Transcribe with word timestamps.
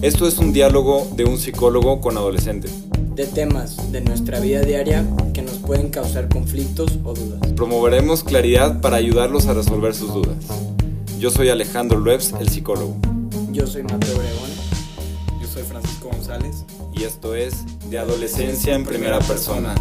Esto 0.00 0.28
es 0.28 0.38
un 0.38 0.52
diálogo 0.52 1.08
de 1.16 1.24
un 1.24 1.38
psicólogo 1.38 2.00
con 2.00 2.16
adolescentes. 2.16 2.72
De 3.16 3.26
temas 3.26 3.90
de 3.90 4.00
nuestra 4.00 4.38
vida 4.38 4.60
diaria 4.60 5.04
que 5.34 5.42
nos 5.42 5.54
pueden 5.54 5.90
causar 5.90 6.28
conflictos 6.28 7.00
o 7.02 7.14
dudas. 7.14 7.40
Promoveremos 7.54 8.22
claridad 8.22 8.80
para 8.80 8.96
ayudarlos 8.96 9.46
a 9.48 9.54
resolver 9.54 9.96
sus 9.96 10.14
dudas. 10.14 10.36
Yo 11.18 11.32
soy 11.32 11.48
Alejandro 11.48 11.98
Luebs, 11.98 12.32
el 12.38 12.48
psicólogo. 12.48 12.96
Yo 13.50 13.66
soy 13.66 13.82
Mateo 13.82 14.14
Obregón. 14.14 14.50
Yo 15.42 15.48
soy 15.48 15.64
Francisco 15.64 16.10
González. 16.12 16.64
Y 16.94 17.02
esto 17.02 17.34
es 17.34 17.56
De 17.90 17.98
Adolescencia 17.98 18.76
en 18.76 18.84
Primera 18.84 19.18
Persona. 19.18 19.74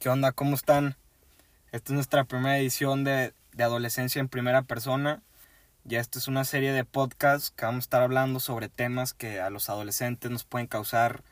¿Qué 0.00 0.08
onda? 0.08 0.32
¿Cómo 0.32 0.54
están? 0.54 0.96
Esta 1.72 1.92
es 1.92 1.94
nuestra 1.94 2.24
primera 2.24 2.56
edición 2.56 3.04
de, 3.04 3.34
de 3.52 3.64
Adolescencia 3.64 4.18
en 4.18 4.30
Primera 4.30 4.62
Persona. 4.62 5.20
Ya 5.84 6.00
esta 6.00 6.18
es 6.18 6.26
una 6.26 6.44
serie 6.44 6.72
de 6.72 6.86
podcasts 6.86 7.50
que 7.50 7.66
vamos 7.66 7.82
a 7.82 7.84
estar 7.84 8.02
hablando 8.02 8.40
sobre 8.40 8.70
temas 8.70 9.12
que 9.12 9.42
a 9.42 9.50
los 9.50 9.68
adolescentes 9.68 10.30
nos 10.30 10.44
pueden 10.44 10.68
causar 10.68 11.22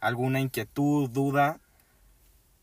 alguna 0.00 0.40
inquietud, 0.40 1.10
duda, 1.10 1.60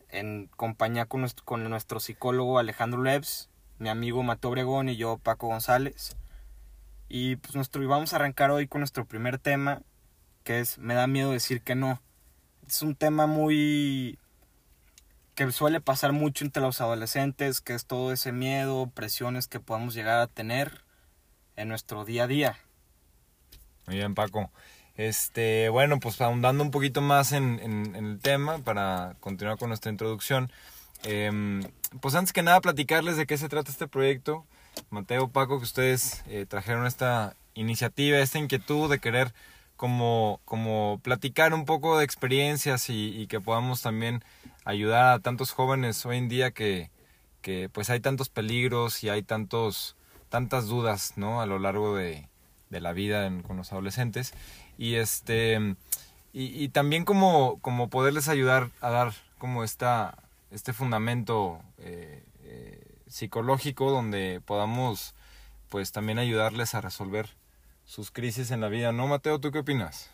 en 0.10 0.50
compañía 0.58 1.06
con 1.06 1.22
nuestro, 1.70 2.02
psicólogo 2.02 2.60
Alejandro 2.60 3.02
Lebs, 3.02 3.48
mi 3.78 3.88
amigo 3.88 4.24
Mateo 4.24 4.50
Obregón 4.50 4.90
y 4.90 4.98
yo 4.98 5.20
Paco 5.20 5.48
González. 5.48 6.18
Y 7.08 7.38
pues 7.38 7.56
nuestro, 7.56 7.82
y 7.82 7.86
vamos 7.86 8.12
a 8.12 8.18
arrancar 8.18 8.52
hoy 8.52 8.68
con 8.68 8.82
nuestro 8.82 9.06
primer 9.06 9.40
tema, 9.40 9.84
que 10.44 10.60
es 10.60 10.80
Me 10.80 10.96
da 10.96 11.08
miedo 11.08 11.32
decir 11.32 11.62
que 11.62 11.76
no. 11.76 12.02
Es 12.68 12.82
un 12.82 12.94
tema 12.94 13.26
muy 13.26 14.19
que 15.40 15.50
suele 15.54 15.80
pasar 15.80 16.12
mucho 16.12 16.44
entre 16.44 16.62
los 16.62 16.82
adolescentes, 16.82 17.62
que 17.62 17.74
es 17.74 17.86
todo 17.86 18.12
ese 18.12 18.34
miedo, 18.34 18.92
presiones 18.94 19.48
que 19.48 19.62
podemos 19.62 19.94
llegar 19.94 20.20
a 20.20 20.28
tener 20.28 20.84
en 21.56 21.70
nuestro 21.70 22.04
día 22.04 22.26
a 22.26 22.28
día. 22.28 22.58
Muy 23.88 23.96
bien, 23.96 24.16
Paco. 24.16 24.52
Este, 24.98 25.70
bueno, 25.70 26.02
pues 26.02 26.20
ahondando 26.20 26.62
un 26.62 26.72
poquito 26.72 27.00
más 27.00 27.32
en, 27.32 27.96
el 27.96 28.20
tema 28.20 28.58
para 28.58 29.16
continuar 29.22 29.58
con 29.58 29.70
nuestra 29.70 29.90
introducción. 29.90 30.52
Eh, 31.04 31.32
pues 32.02 32.16
antes 32.16 32.34
que 32.34 32.44
nada 32.44 32.60
platicarles 32.60 33.16
de 33.16 33.26
qué 33.26 33.38
se 33.38 33.48
trata 33.48 33.72
este 33.72 33.88
proyecto. 33.88 34.46
Mateo, 34.90 35.30
Paco, 35.30 35.60
que 35.60 35.64
ustedes 35.64 36.22
eh, 36.28 36.48
trajeron 36.50 36.86
esta 36.86 37.34
iniciativa, 37.54 38.18
esta 38.18 38.40
inquietud 38.40 38.92
de 38.92 39.00
querer 39.00 39.34
como, 39.80 40.42
como 40.44 41.00
platicar 41.02 41.54
un 41.54 41.64
poco 41.64 41.98
de 41.98 42.04
experiencias 42.04 42.90
y, 42.90 43.28
que 43.28 43.40
podamos 43.40 43.82
también 43.82 44.26
ayudar 44.66 45.14
a 45.14 45.20
tantos 45.20 45.52
jóvenes 45.52 46.06
hoy 46.06 46.18
en 46.18 46.30
día 46.30 46.52
que, 46.52 46.90
que 47.42 47.70
pues 47.70 47.90
hay 47.90 48.00
tantos 48.00 48.30
peligros 48.30 49.04
y 49.04 49.10
hay 49.10 49.24
tantos, 49.24 49.96
tantas 50.30 50.68
dudas, 50.68 51.14
¿no? 51.16 51.42
A 51.42 51.46
lo 51.46 51.60
largo 51.60 51.96
de, 51.96 52.28
de 52.70 52.82
la 52.82 52.94
vida 52.94 53.30
con 53.48 53.58
los 53.58 53.72
adolescentes. 53.72 54.34
Y 54.78 54.96
este, 54.96 55.76
y, 56.34 56.64
y, 56.64 56.70
también 56.70 57.06
como, 57.06 57.60
como 57.62 57.90
poderles 57.90 58.30
ayudar 58.30 58.70
a 58.82 58.90
dar 58.90 59.14
como 59.38 59.64
esta, 59.64 60.18
este 60.52 60.74
fundamento 60.74 61.62
eh, 61.80 62.24
eh, 62.44 62.84
psicológico 63.08 63.92
donde 63.92 64.42
podamos 64.46 65.16
pues 65.70 65.92
también 65.92 66.20
ayudarles 66.20 66.76
a 66.76 66.82
resolver 66.82 67.30
sus 67.86 68.12
crisis 68.12 68.52
en 68.52 68.62
la 68.62 68.70
vida, 68.70 68.92
¿no, 68.92 69.08
Mateo? 69.08 69.40
¿Tú 69.40 69.52
qué 69.52 69.60
opinas? 69.60 70.10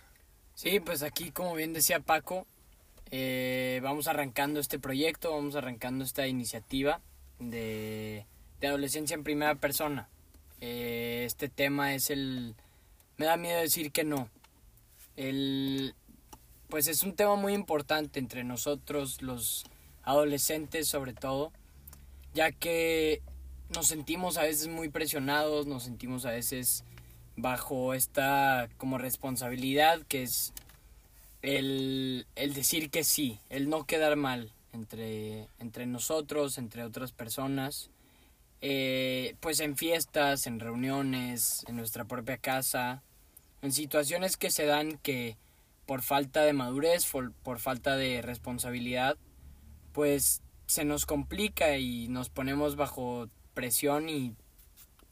Sí, 0.53 0.79
pues 0.79 1.03
aquí, 1.03 1.31
como 1.31 1.53
bien 1.55 1.73
decía 1.73 1.99
Paco, 1.99 2.45
eh, 3.17 3.79
vamos 3.81 4.07
arrancando 4.07 4.59
este 4.59 4.77
proyecto, 4.77 5.31
vamos 5.31 5.55
arrancando 5.55 6.03
esta 6.03 6.27
iniciativa 6.27 6.99
de, 7.39 8.25
de 8.59 8.67
adolescencia 8.67 9.13
en 9.13 9.23
primera 9.23 9.55
persona. 9.55 10.09
Eh, 10.59 11.23
este 11.25 11.47
tema 11.47 11.95
es 11.95 12.09
el... 12.09 12.55
Me 13.15 13.25
da 13.25 13.37
miedo 13.37 13.61
decir 13.61 13.93
que 13.93 14.03
no. 14.03 14.27
El, 15.15 15.95
pues 16.67 16.89
es 16.89 17.03
un 17.03 17.15
tema 17.15 17.37
muy 17.37 17.53
importante 17.53 18.19
entre 18.19 18.43
nosotros, 18.43 19.21
los 19.21 19.63
adolescentes 20.03 20.89
sobre 20.89 21.13
todo, 21.13 21.53
ya 22.33 22.51
que 22.51 23.21
nos 23.73 23.87
sentimos 23.87 24.37
a 24.37 24.41
veces 24.41 24.67
muy 24.67 24.89
presionados, 24.89 25.67
nos 25.67 25.83
sentimos 25.83 26.25
a 26.25 26.31
veces 26.31 26.83
bajo 27.37 27.93
esta 27.93 28.67
como 28.75 28.97
responsabilidad 28.97 30.01
que 30.09 30.23
es 30.23 30.53
el, 31.45 32.25
el 32.35 32.53
decir 32.53 32.89
que 32.89 33.03
sí, 33.03 33.39
el 33.49 33.69
no 33.69 33.85
quedar 33.85 34.15
mal 34.15 34.51
entre, 34.73 35.47
entre 35.59 35.85
nosotros, 35.85 36.57
entre 36.57 36.83
otras 36.83 37.11
personas, 37.11 37.91
eh, 38.61 39.35
pues 39.41 39.59
en 39.59 39.77
fiestas, 39.77 40.47
en 40.47 40.59
reuniones, 40.59 41.63
en 41.67 41.75
nuestra 41.75 42.05
propia 42.05 42.37
casa, 42.37 43.03
en 43.61 43.71
situaciones 43.71 44.37
que 44.37 44.49
se 44.49 44.65
dan 44.65 44.97
que 44.97 45.37
por 45.85 46.01
falta 46.01 46.41
de 46.41 46.53
madurez, 46.53 47.05
por, 47.05 47.31
por 47.31 47.59
falta 47.59 47.95
de 47.95 48.23
responsabilidad, 48.23 49.17
pues 49.93 50.41
se 50.65 50.83
nos 50.83 51.05
complica 51.05 51.77
y 51.77 52.07
nos 52.07 52.29
ponemos 52.29 52.75
bajo 52.75 53.29
presión 53.53 54.09
y 54.09 54.33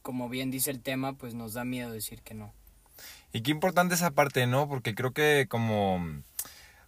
como 0.01 0.29
bien 0.29 0.50
dice 0.50 0.71
el 0.71 0.81
tema, 0.81 1.13
pues 1.13 1.35
nos 1.35 1.53
da 1.53 1.63
miedo 1.63 1.91
decir 1.91 2.23
que 2.23 2.33
no. 2.33 2.53
Y 3.33 3.41
qué 3.41 3.51
importante 3.51 3.95
esa 3.95 4.11
parte, 4.11 4.47
¿no? 4.47 4.69
Porque 4.69 4.95
creo 4.95 5.11
que 5.11 5.47
como, 5.49 6.21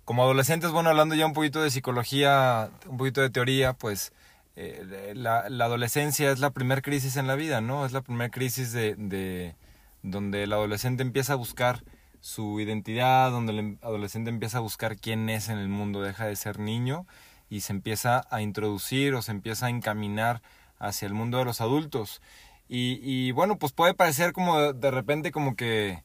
como 0.06 0.24
adolescentes, 0.24 0.72
bueno, 0.72 0.90
hablando 0.90 1.16
ya 1.16 1.26
un 1.26 1.34
poquito 1.34 1.62
de 1.62 1.72
psicología, 1.72 2.70
un 2.88 2.98
poquito 2.98 3.22
de 3.22 3.32
teoría, 3.32 3.74
pues 3.74 4.14
eh, 4.56 5.14
la, 5.16 5.40
adolescencia 5.40 6.32
es 6.32 6.40
la 6.40 6.52
primera 6.52 6.82
crisis 6.82 7.18
en 7.18 7.28
la 7.28 7.36
vida, 7.36 7.62
¿no? 7.62 7.86
Es 7.86 7.92
la 7.92 8.02
primera 8.02 8.30
crisis 8.30 8.72
de, 8.72 8.96
de 8.96 9.56
donde 10.04 10.44
el 10.44 10.54
adolescente 10.54 11.04
empieza 11.04 11.34
a 11.34 11.36
buscar 11.36 11.84
su 12.22 12.60
identidad, 12.60 13.32
donde 13.32 13.52
el 13.52 13.78
adolescente 13.82 14.30
empieza 14.30 14.60
a 14.60 14.62
buscar 14.62 14.98
quién 14.98 15.30
es 15.30 15.50
en 15.50 15.58
el 15.58 15.68
mundo, 15.68 16.02
deja 16.02 16.26
de 16.26 16.36
ser 16.36 16.60
niño 16.60 17.06
y 17.50 17.62
se 17.62 17.74
empieza 17.74 18.26
a 18.30 18.42
introducir 18.42 19.14
o 19.16 19.22
se 19.22 19.32
empieza 19.32 19.68
a 19.68 19.70
encaminar 19.70 20.42
hacia 20.80 21.08
el 21.08 21.14
mundo 21.14 21.38
de 21.38 21.46
los 21.46 21.62
adultos. 21.62 22.22
Y, 22.68 23.32
bueno, 23.32 23.60
pues 23.60 23.74
puede 23.74 23.94
parecer 23.94 24.34
como 24.34 24.74
de 24.74 24.92
repente 24.92 25.32
como 25.32 25.56
que 25.56 26.04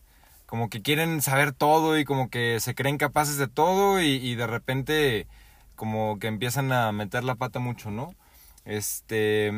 como 0.51 0.69
que 0.69 0.83
quieren 0.83 1.23
saber 1.23 1.53
todo 1.53 1.97
y 1.97 2.05
como 2.05 2.29
que 2.29 2.59
se 2.59 2.75
creen 2.75 2.99
capaces 2.99 3.37
de 3.37 3.47
todo 3.47 4.01
y, 4.01 4.35
de 4.35 4.49
repente 4.49 5.29
como 5.77 6.19
que 6.19 6.27
empiezan 6.27 6.73
a 6.73 6.91
meter 6.91 7.23
la 7.23 7.37
pata 7.37 7.61
mucho, 7.61 7.93
¿no? 7.93 8.17
Este, 8.65 9.53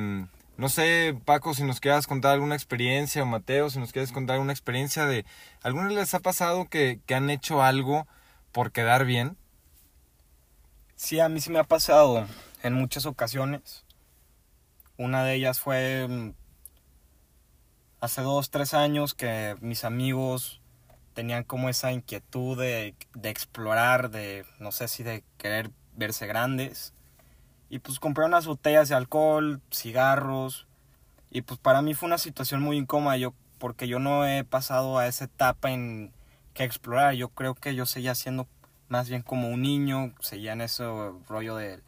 no 0.58 0.68
sé, 0.68 1.18
Paco, 1.24 1.54
si 1.54 1.64
nos 1.64 1.80
quieras 1.80 2.06
contar 2.06 2.32
alguna 2.32 2.56
experiencia 2.56 3.22
o 3.22 3.26
Mateo, 3.26 3.70
si 3.70 3.78
nos 3.78 3.90
quieres 3.90 4.12
contar 4.12 4.34
alguna 4.34 4.52
experiencia 4.52 5.06
de, 5.06 5.24
¿alguna 5.62 5.88
les 5.88 6.12
ha 6.12 6.20
pasado 6.20 6.68
que, 6.68 7.00
que 7.06 7.14
han 7.14 7.30
hecho 7.30 7.62
algo 7.62 8.06
por 8.52 8.70
quedar 8.70 9.06
bien? 9.06 9.38
Sí, 10.94 11.20
a 11.20 11.30
mí 11.30 11.40
sí 11.40 11.50
me 11.50 11.58
ha 11.58 11.64
pasado 11.64 12.26
en 12.62 12.74
muchas 12.74 13.06
ocasiones. 13.06 13.86
Una 14.98 15.24
de 15.24 15.36
ellas 15.36 15.58
fue 15.58 16.34
hace 17.98 18.20
dos, 18.20 18.50
tres 18.50 18.74
años 18.74 19.14
que 19.14 19.56
mis 19.62 19.84
amigos 19.84 20.61
tenían 21.12 21.44
como 21.44 21.68
esa 21.68 21.92
inquietud 21.92 22.58
de, 22.58 22.94
de, 23.14 23.30
explorar, 23.30 24.10
de 24.10 24.44
no 24.58 24.72
sé 24.72 24.88
si 24.88 25.02
de 25.02 25.24
querer 25.38 25.70
verse 25.96 26.26
grandes. 26.26 26.94
Y 27.68 27.78
pues 27.78 27.98
compré 28.00 28.24
unas 28.24 28.46
botellas 28.46 28.88
de 28.88 28.94
alcohol, 28.94 29.60
cigarros. 29.72 30.66
Y 31.30 31.42
pues 31.42 31.58
para 31.58 31.82
mí 31.82 31.94
fue 31.94 32.06
una 32.06 32.18
situación 32.18 32.60
muy 32.60 32.76
incómoda, 32.76 33.16
yo, 33.16 33.34
porque 33.58 33.88
yo 33.88 33.98
no 33.98 34.26
he 34.26 34.44
pasado 34.44 34.98
a 34.98 35.06
esa 35.06 35.24
etapa 35.24 35.70
en 35.70 36.12
que 36.54 36.64
explorar. 36.64 37.14
Yo 37.14 37.30
creo 37.30 37.54
que 37.54 37.74
yo 37.74 37.86
seguía 37.86 38.14
siendo 38.14 38.46
más 38.88 39.08
bien 39.08 39.22
como 39.22 39.48
un 39.48 39.62
niño, 39.62 40.14
seguía 40.20 40.52
en 40.52 40.60
ese 40.60 40.84
rollo 41.28 41.56
de, 41.56 41.80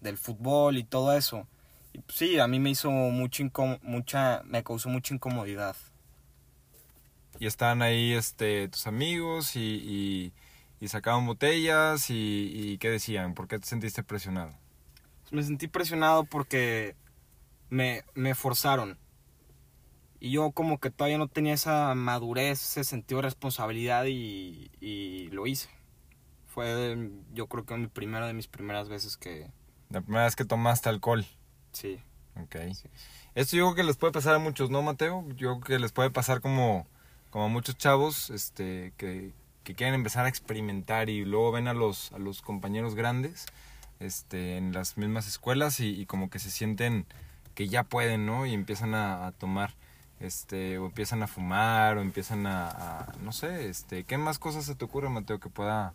del 0.00 0.18
fútbol 0.18 0.76
y 0.76 0.84
todo 0.84 1.12
eso. 1.12 1.48
Y 1.92 1.98
pues 1.98 2.18
sí, 2.18 2.38
a 2.38 2.46
mí 2.46 2.60
me 2.60 2.70
hizo 2.70 2.90
mucho 2.90 3.42
mucha, 3.82 4.42
me 4.44 4.62
causó 4.62 4.88
mucha 4.88 5.14
incomodidad. 5.14 5.76
Y 7.38 7.46
estaban 7.46 7.82
ahí 7.82 8.12
este, 8.12 8.68
tus 8.68 8.86
amigos 8.86 9.56
y, 9.56 9.60
y, 9.60 10.32
y 10.80 10.88
sacaban 10.88 11.26
botellas 11.26 12.10
y, 12.10 12.50
y, 12.54 12.78
¿qué 12.78 12.90
decían? 12.90 13.34
¿Por 13.34 13.48
qué 13.48 13.58
te 13.58 13.66
sentiste 13.66 14.02
presionado? 14.02 14.52
Me 15.30 15.42
sentí 15.42 15.66
presionado 15.66 16.24
porque 16.24 16.96
me, 17.70 18.04
me 18.14 18.34
forzaron. 18.34 18.98
Y 20.20 20.30
yo 20.30 20.52
como 20.52 20.78
que 20.78 20.90
todavía 20.90 21.18
no 21.18 21.28
tenía 21.28 21.54
esa 21.54 21.94
madurez, 21.94 22.62
ese 22.62 22.84
sentido 22.84 23.18
de 23.18 23.28
responsabilidad 23.28 24.04
y, 24.06 24.70
y 24.80 25.28
lo 25.30 25.46
hice. 25.46 25.68
Fue 26.46 27.10
yo 27.32 27.48
creo 27.48 27.66
que 27.66 27.76
mi 27.76 27.88
primera 27.88 28.26
de 28.26 28.32
mis 28.32 28.46
primeras 28.46 28.88
veces 28.88 29.16
que... 29.16 29.50
La 29.90 30.00
primera 30.00 30.24
vez 30.24 30.36
que 30.36 30.44
tomaste 30.44 30.88
alcohol. 30.88 31.26
Sí. 31.72 32.00
Ok. 32.36 32.56
Sí. 32.72 32.88
Esto 33.34 33.56
yo 33.56 33.64
creo 33.64 33.74
que 33.74 33.82
les 33.84 33.96
puede 33.96 34.12
pasar 34.12 34.34
a 34.34 34.38
muchos, 34.38 34.70
¿no, 34.70 34.80
Mateo? 34.82 35.26
Yo 35.30 35.58
creo 35.58 35.60
que 35.60 35.78
les 35.78 35.92
puede 35.92 36.10
pasar 36.10 36.40
como 36.40 36.86
como 37.34 37.48
muchos 37.48 37.76
chavos 37.76 38.30
este, 38.30 38.92
que, 38.96 39.32
que, 39.64 39.74
quieren 39.74 39.96
empezar 39.96 40.24
a 40.24 40.28
experimentar 40.28 41.10
y 41.10 41.24
luego 41.24 41.50
ven 41.50 41.66
a 41.66 41.74
los, 41.74 42.12
a 42.12 42.18
los 42.20 42.42
compañeros 42.42 42.94
grandes 42.94 43.46
este, 43.98 44.56
en 44.56 44.72
las 44.72 44.96
mismas 44.96 45.26
escuelas 45.26 45.80
y, 45.80 46.06
como 46.06 46.30
que 46.30 46.38
se 46.38 46.48
sienten 46.52 47.06
que 47.56 47.66
ya 47.66 47.82
pueden, 47.82 48.24
¿no? 48.24 48.46
Y 48.46 48.54
empiezan 48.54 48.94
a, 48.94 49.32
tomar, 49.32 49.74
este, 50.20 50.78
o 50.78 50.86
empiezan 50.86 51.24
a 51.24 51.26
fumar, 51.26 51.98
o 51.98 52.02
empiezan 52.02 52.46
a, 52.46 52.68
a, 52.68 53.12
no 53.20 53.32
sé, 53.32 53.68
este, 53.68 54.04
¿qué 54.04 54.16
más 54.16 54.38
cosas 54.38 54.64
se 54.64 54.76
te 54.76 54.84
ocurre, 54.84 55.08
Mateo, 55.08 55.40
que 55.40 55.48
pueda, 55.48 55.92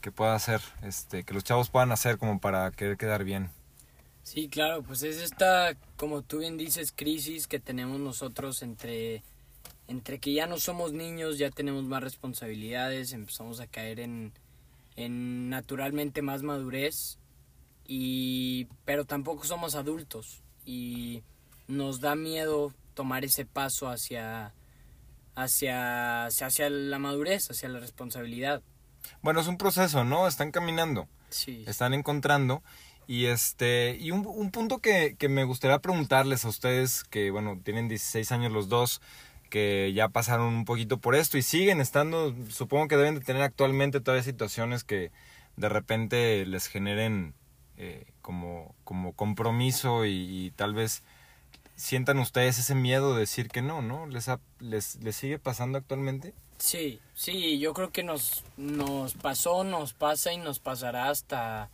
que 0.00 0.12
pueda 0.12 0.36
hacer, 0.36 0.60
este, 0.82 1.24
que 1.24 1.34
los 1.34 1.42
chavos 1.42 1.70
puedan 1.70 1.90
hacer 1.90 2.18
como 2.18 2.38
para 2.38 2.70
querer 2.70 2.96
quedar 2.96 3.24
bien? 3.24 3.50
Sí, 4.22 4.48
claro, 4.48 4.84
pues 4.84 5.02
es 5.02 5.16
esta, 5.16 5.74
como 5.96 6.22
tú 6.22 6.38
bien 6.38 6.56
dices, 6.56 6.92
crisis 6.92 7.48
que 7.48 7.58
tenemos 7.58 7.98
nosotros 7.98 8.62
entre, 8.62 9.24
entre 9.88 10.18
que 10.18 10.32
ya 10.32 10.46
no 10.46 10.58
somos 10.58 10.92
niños, 10.92 11.38
ya 11.38 11.50
tenemos 11.50 11.84
más 11.84 12.02
responsabilidades, 12.02 13.12
empezamos 13.12 13.60
a 13.60 13.66
caer 13.66 14.00
en, 14.00 14.32
en 14.96 15.48
naturalmente 15.50 16.22
más 16.22 16.42
madurez, 16.42 17.18
y, 17.86 18.68
pero 18.84 19.04
tampoco 19.04 19.44
somos 19.44 19.74
adultos 19.74 20.42
y 20.64 21.22
nos 21.68 22.00
da 22.00 22.14
miedo 22.14 22.72
tomar 22.94 23.24
ese 23.24 23.44
paso 23.44 23.88
hacia, 23.88 24.54
hacia, 25.34 26.26
hacia 26.26 26.70
la 26.70 26.98
madurez, 26.98 27.50
hacia 27.50 27.68
la 27.68 27.80
responsabilidad. 27.80 28.62
Bueno, 29.20 29.40
es 29.40 29.46
un 29.48 29.58
proceso, 29.58 30.04
¿no? 30.04 30.28
Están 30.28 30.52
caminando, 30.52 31.08
Sí. 31.28 31.64
están 31.66 31.94
encontrando. 31.94 32.62
Y 33.08 33.26
este, 33.26 33.96
y 33.98 34.12
un, 34.12 34.24
un 34.26 34.52
punto 34.52 34.78
que, 34.78 35.16
que 35.18 35.28
me 35.28 35.42
gustaría 35.44 35.80
preguntarles 35.80 36.44
a 36.44 36.48
ustedes, 36.48 37.02
que 37.04 37.30
bueno, 37.32 37.58
tienen 37.62 37.88
16 37.88 38.30
años 38.30 38.52
los 38.52 38.68
dos, 38.68 39.00
que 39.52 39.92
ya 39.94 40.08
pasaron 40.08 40.46
un 40.46 40.64
poquito 40.64 40.96
por 40.96 41.14
esto 41.14 41.36
y 41.36 41.42
siguen 41.42 41.82
estando, 41.82 42.34
supongo 42.48 42.88
que 42.88 42.96
deben 42.96 43.16
de 43.16 43.20
tener 43.20 43.42
actualmente 43.42 44.00
todavía 44.00 44.22
situaciones 44.22 44.82
que 44.82 45.10
de 45.58 45.68
repente 45.68 46.46
les 46.46 46.68
generen 46.68 47.34
eh, 47.76 48.06
como, 48.22 48.74
como 48.84 49.12
compromiso 49.12 50.06
y, 50.06 50.54
tal 50.56 50.72
vez 50.72 51.02
sientan 51.76 52.18
ustedes 52.18 52.58
ese 52.58 52.74
miedo 52.74 53.12
de 53.12 53.20
decir 53.20 53.48
que 53.48 53.60
no, 53.60 53.82
¿no? 53.82 54.06
¿Les, 54.06 54.30
les, 54.58 54.96
les 54.96 55.16
sigue 55.16 55.38
pasando 55.38 55.76
actualmente? 55.76 56.32
Sí, 56.56 56.98
sí, 57.14 57.58
yo 57.58 57.74
creo 57.74 57.90
que 57.90 58.04
nos, 58.04 58.44
nos 58.56 59.12
pasó, 59.12 59.64
nos 59.64 59.92
pasa 59.92 60.32
y 60.32 60.38
nos 60.38 60.60
pasará 60.60 61.10
hasta, 61.10 61.68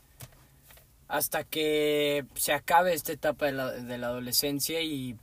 hasta 1.06 1.44
que 1.44 2.24
se 2.34 2.52
acabe 2.52 2.92
esta 2.92 3.12
etapa 3.12 3.46
de 3.46 3.52
la, 3.52 3.70
de 3.70 3.98
la 3.98 4.08
adolescencia 4.08 4.82
y 4.82 5.16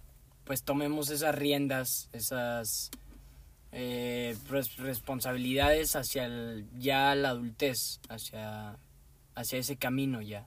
pues 0.46 0.64
tomemos 0.64 1.10
esas 1.10 1.36
riendas, 1.36 2.10
esas 2.14 2.92
eh, 3.72 4.38
res- 4.50 4.78
responsabilidades 4.78 5.96
hacia 5.96 6.26
el, 6.26 6.66
ya 6.78 7.14
la 7.16 7.30
adultez, 7.30 8.00
hacia, 8.10 8.78
hacia 9.36 9.60
ese 9.60 9.76
camino 9.76 10.22
ya. 10.22 10.46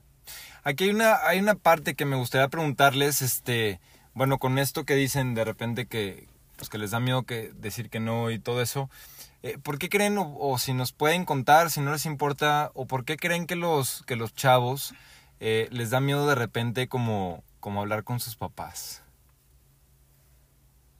Aquí 0.63 0.85
hay 0.85 0.89
una, 0.91 1.17
hay 1.27 1.39
una 1.39 1.55
parte 1.55 1.95
que 1.95 2.05
me 2.05 2.15
gustaría 2.15 2.47
preguntarles, 2.47 3.21
este, 3.21 3.79
bueno, 4.13 4.37
con 4.39 4.57
esto 4.57 4.83
que 4.85 4.95
dicen 4.95 5.33
de 5.35 5.43
repente 5.45 5.85
que, 5.85 6.27
pues 6.55 6.69
que 6.69 6.77
les 6.77 6.91
da 6.91 6.99
miedo 6.99 7.23
que 7.23 7.51
decir 7.55 7.89
que 7.89 7.99
no 7.99 8.31
y 8.31 8.39
todo 8.39 8.61
eso, 8.61 8.89
eh, 9.43 9.57
¿por 9.57 9.79
qué 9.79 9.89
creen 9.89 10.17
o, 10.17 10.35
o 10.37 10.57
si 10.57 10.73
nos 10.73 10.91
pueden 10.91 11.23
contar, 11.25 11.71
si 11.71 11.81
no 11.81 11.91
les 11.91 12.05
importa, 12.05 12.71
o 12.73 12.85
por 12.85 13.05
qué 13.05 13.15
creen 13.17 13.47
que 13.47 13.55
los, 13.55 14.03
que 14.05 14.15
los 14.15 14.33
chavos 14.33 14.93
eh, 15.39 15.67
les 15.71 15.89
da 15.89 15.99
miedo 15.99 16.27
de 16.27 16.35
repente 16.35 16.87
como, 16.87 17.43
como 17.59 17.81
hablar 17.81 18.03
con 18.03 18.19
sus 18.19 18.35
papás? 18.35 19.01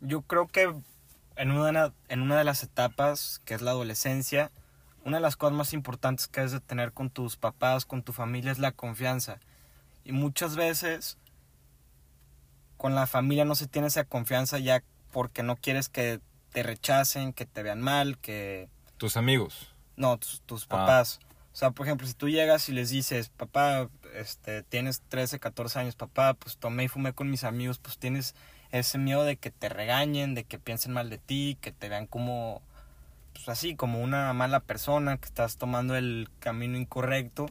Yo 0.02 0.22
creo 0.22 0.48
que 0.48 0.74
en 1.36 1.52
una, 1.52 1.94
en 2.08 2.22
una 2.22 2.38
de 2.38 2.44
las 2.44 2.64
etapas, 2.64 3.42
que 3.46 3.54
es 3.54 3.62
la 3.62 3.72
adolescencia, 3.72 4.52
una 5.06 5.18
de 5.18 5.22
las 5.22 5.36
cosas 5.38 5.56
más 5.56 5.74
importantes 5.74 6.28
que 6.28 6.42
debes 6.42 6.52
de 6.52 6.60
tener 6.60 6.92
con 6.94 7.10
tus 7.10 7.38
papás, 7.38 7.86
con 7.86 8.04
tu 8.04 8.14
familia, 8.14 8.52
es 8.52 8.60
la 8.60 8.72
confianza. 8.72 9.40
Y 10.04 10.12
muchas 10.12 10.56
veces 10.56 11.18
con 12.78 12.96
la 12.96 13.08
familia 13.08 13.46
no 13.46 13.56
se 13.56 13.68
tiene 13.68 13.88
esa 13.88 14.04
confianza 14.06 14.58
ya 14.60 14.84
porque 15.12 15.44
no 15.44 15.56
quieres 15.56 15.90
que 15.90 16.22
te 16.52 16.64
rechacen, 16.64 17.34
que 17.34 17.46
te 17.46 17.64
vean 17.64 17.82
mal, 17.82 18.18
que... 18.18 18.70
Tus 18.98 19.18
amigos. 19.18 19.74
No, 19.96 20.18
tus, 20.18 20.42
tus 20.42 20.64
Ah. 20.66 20.70
papás. 20.70 21.20
O 21.52 21.56
sea, 21.60 21.72
por 21.72 21.86
ejemplo, 21.86 22.08
si 22.08 22.14
tú 22.14 22.30
llegas 22.30 22.70
y 22.70 22.72
les 22.72 22.90
dices, 22.90 23.30
papá, 23.30 23.90
este, 24.16 24.64
tienes 24.64 25.02
13, 25.10 25.40
14 25.40 25.80
años, 25.80 25.96
papá, 25.96 26.34
pues 26.36 26.58
tomé 26.58 26.86
y 26.86 26.88
fumé 26.88 27.14
con 27.14 27.30
mis 27.30 27.44
amigos, 27.44 27.80
pues 27.80 27.98
tienes 27.98 28.34
ese 28.72 28.98
miedo 28.98 29.24
de 29.24 29.38
que 29.38 29.52
te 29.52 29.70
regañen, 29.70 30.36
de 30.36 30.44
que 30.44 30.60
piensen 30.60 30.94
mal 30.94 31.10
de 31.10 31.18
ti, 31.18 31.58
que 31.62 31.72
te 31.72 31.90
vean 31.90 32.08
como, 32.08 32.62
pues 33.34 33.50
así, 33.50 33.76
como 33.76 34.02
una 34.02 34.32
mala 34.34 34.60
persona, 34.60 35.18
que 35.18 35.26
estás 35.26 35.58
tomando 35.58 35.96
el 35.96 36.30
camino 36.40 36.78
incorrecto. 36.78 37.48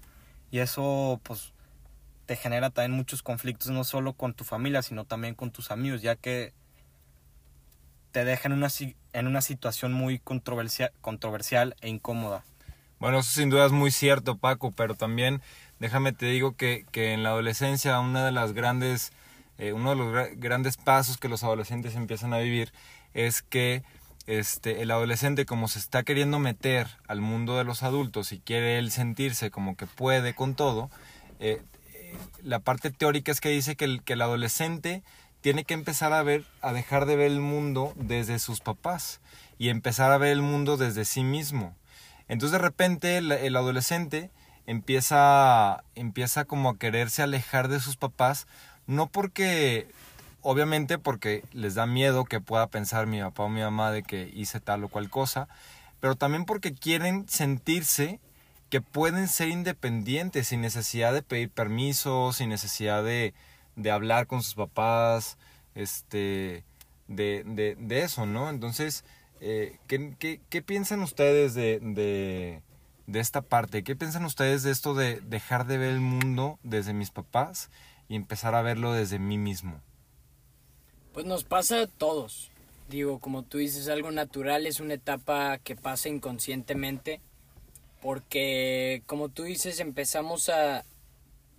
Y 0.50 0.60
eso, 0.60 1.20
pues, 1.22 1.52
te 2.26 2.36
genera 2.36 2.70
también 2.70 2.92
muchos 2.92 3.22
conflictos, 3.22 3.70
no 3.70 3.84
solo 3.84 4.12
con 4.12 4.34
tu 4.34 4.44
familia, 4.44 4.82
sino 4.82 5.04
también 5.04 5.34
con 5.34 5.50
tus 5.50 5.70
amigos, 5.70 6.02
ya 6.02 6.16
que 6.16 6.52
te 8.12 8.24
deja 8.24 8.48
en 8.48 8.52
una, 8.52 8.68
en 9.12 9.26
una 9.26 9.40
situación 9.40 9.92
muy 9.92 10.18
controversial, 10.18 10.92
controversial 11.00 11.74
e 11.80 11.88
incómoda. 11.88 12.44
Bueno, 12.98 13.20
eso 13.20 13.30
sin 13.30 13.48
duda 13.48 13.66
es 13.66 13.72
muy 13.72 13.90
cierto, 13.90 14.36
Paco, 14.36 14.72
pero 14.72 14.94
también 14.94 15.40
déjame 15.78 16.12
te 16.12 16.26
digo 16.26 16.56
que, 16.56 16.84
que 16.90 17.12
en 17.12 17.22
la 17.22 17.30
adolescencia 17.30 18.00
una 18.00 18.24
de 18.24 18.32
las 18.32 18.52
grandes, 18.52 19.12
eh, 19.58 19.72
uno 19.72 19.90
de 19.90 19.96
los 19.96 20.06
gra- 20.08 20.30
grandes 20.36 20.76
pasos 20.76 21.18
que 21.18 21.28
los 21.28 21.44
adolescentes 21.44 21.94
empiezan 21.94 22.32
a 22.32 22.38
vivir 22.38 22.72
es 23.14 23.42
que 23.42 23.82
este, 24.26 24.82
el 24.82 24.90
adolescente 24.90 25.46
como 25.46 25.68
se 25.68 25.78
está 25.78 26.02
queriendo 26.02 26.38
meter 26.38 26.88
al 27.06 27.20
mundo 27.20 27.56
de 27.56 27.64
los 27.64 27.82
adultos 27.82 28.32
y 28.32 28.40
quiere 28.40 28.78
él 28.78 28.90
sentirse 28.90 29.50
como 29.50 29.76
que 29.76 29.86
puede 29.86 30.34
con 30.34 30.54
todo, 30.54 30.90
eh, 31.40 31.62
la 32.42 32.58
parte 32.58 32.90
teórica 32.90 33.32
es 33.32 33.40
que 33.40 33.50
dice 33.50 33.76
que 33.76 33.84
el, 33.84 34.02
que 34.02 34.14
el 34.14 34.22
adolescente 34.22 35.02
tiene 35.40 35.64
que 35.64 35.74
empezar 35.74 36.12
a 36.12 36.22
ver, 36.22 36.44
a 36.62 36.72
dejar 36.72 37.06
de 37.06 37.16
ver 37.16 37.30
el 37.30 37.40
mundo 37.40 37.92
desde 37.96 38.38
sus 38.38 38.60
papás 38.60 39.20
y 39.58 39.68
empezar 39.68 40.10
a 40.12 40.18
ver 40.18 40.32
el 40.32 40.42
mundo 40.42 40.76
desde 40.76 41.04
sí 41.04 41.22
mismo. 41.22 41.74
Entonces 42.28 42.52
de 42.52 42.58
repente 42.58 43.18
el, 43.18 43.32
el 43.32 43.56
adolescente 43.56 44.30
empieza, 44.66 45.84
empieza 45.94 46.44
como 46.44 46.70
a 46.70 46.78
quererse 46.78 47.22
alejar 47.22 47.68
de 47.68 47.80
sus 47.80 47.96
papás, 47.96 48.46
no 48.88 49.06
porque, 49.06 49.86
obviamente 50.40 50.98
porque 50.98 51.44
les 51.52 51.74
da 51.74 51.86
miedo 51.86 52.24
que 52.24 52.40
pueda 52.40 52.66
pensar 52.66 53.06
mi 53.06 53.20
papá 53.20 53.44
o 53.44 53.48
mi 53.48 53.60
mamá 53.60 53.92
de 53.92 54.02
que 54.02 54.32
hice 54.34 54.58
tal 54.60 54.82
o 54.82 54.88
cual 54.88 55.10
cosa, 55.10 55.46
pero 56.00 56.16
también 56.16 56.46
porque 56.46 56.72
quieren 56.72 57.28
sentirse 57.28 58.18
que 58.70 58.80
pueden 58.80 59.28
ser 59.28 59.48
independientes 59.48 60.48
sin 60.48 60.62
necesidad 60.62 61.12
de 61.12 61.22
pedir 61.22 61.50
permiso, 61.50 62.32
sin 62.32 62.48
necesidad 62.48 63.04
de, 63.04 63.34
de 63.76 63.90
hablar 63.90 64.26
con 64.26 64.42
sus 64.42 64.54
papás, 64.54 65.36
este, 65.74 66.64
de, 67.08 67.42
de, 67.44 67.76
de 67.78 68.02
eso, 68.02 68.24
¿no? 68.24 68.48
Entonces, 68.48 69.04
eh, 69.40 69.76
¿qué, 69.86 70.14
qué, 70.18 70.40
qué 70.48 70.62
piensan 70.62 71.00
ustedes 71.00 71.52
de, 71.52 71.78
de, 71.82 72.62
de 73.06 73.20
esta 73.20 73.42
parte? 73.42 73.84
¿Qué 73.84 73.94
piensan 73.96 74.24
ustedes 74.24 74.62
de 74.62 74.70
esto 74.70 74.94
de 74.94 75.20
dejar 75.20 75.66
de 75.66 75.76
ver 75.76 75.90
el 75.90 76.00
mundo 76.00 76.58
desde 76.62 76.94
mis 76.94 77.10
papás 77.10 77.70
y 78.08 78.16
empezar 78.16 78.54
a 78.54 78.62
verlo 78.62 78.92
desde 78.92 79.18
mí 79.18 79.38
mismo? 79.38 79.80
Pues 81.12 81.26
nos 81.26 81.44
pasa 81.44 81.82
a 81.82 81.86
todos. 81.86 82.50
Digo, 82.88 83.18
como 83.18 83.42
tú 83.42 83.58
dices, 83.58 83.88
algo 83.88 84.10
natural, 84.10 84.66
es 84.66 84.80
una 84.80 84.94
etapa 84.94 85.58
que 85.58 85.76
pasa 85.76 86.08
inconscientemente. 86.08 87.20
Porque, 88.00 89.02
como 89.06 89.28
tú 89.28 89.42
dices, 89.42 89.80
empezamos 89.80 90.48
a, 90.48 90.84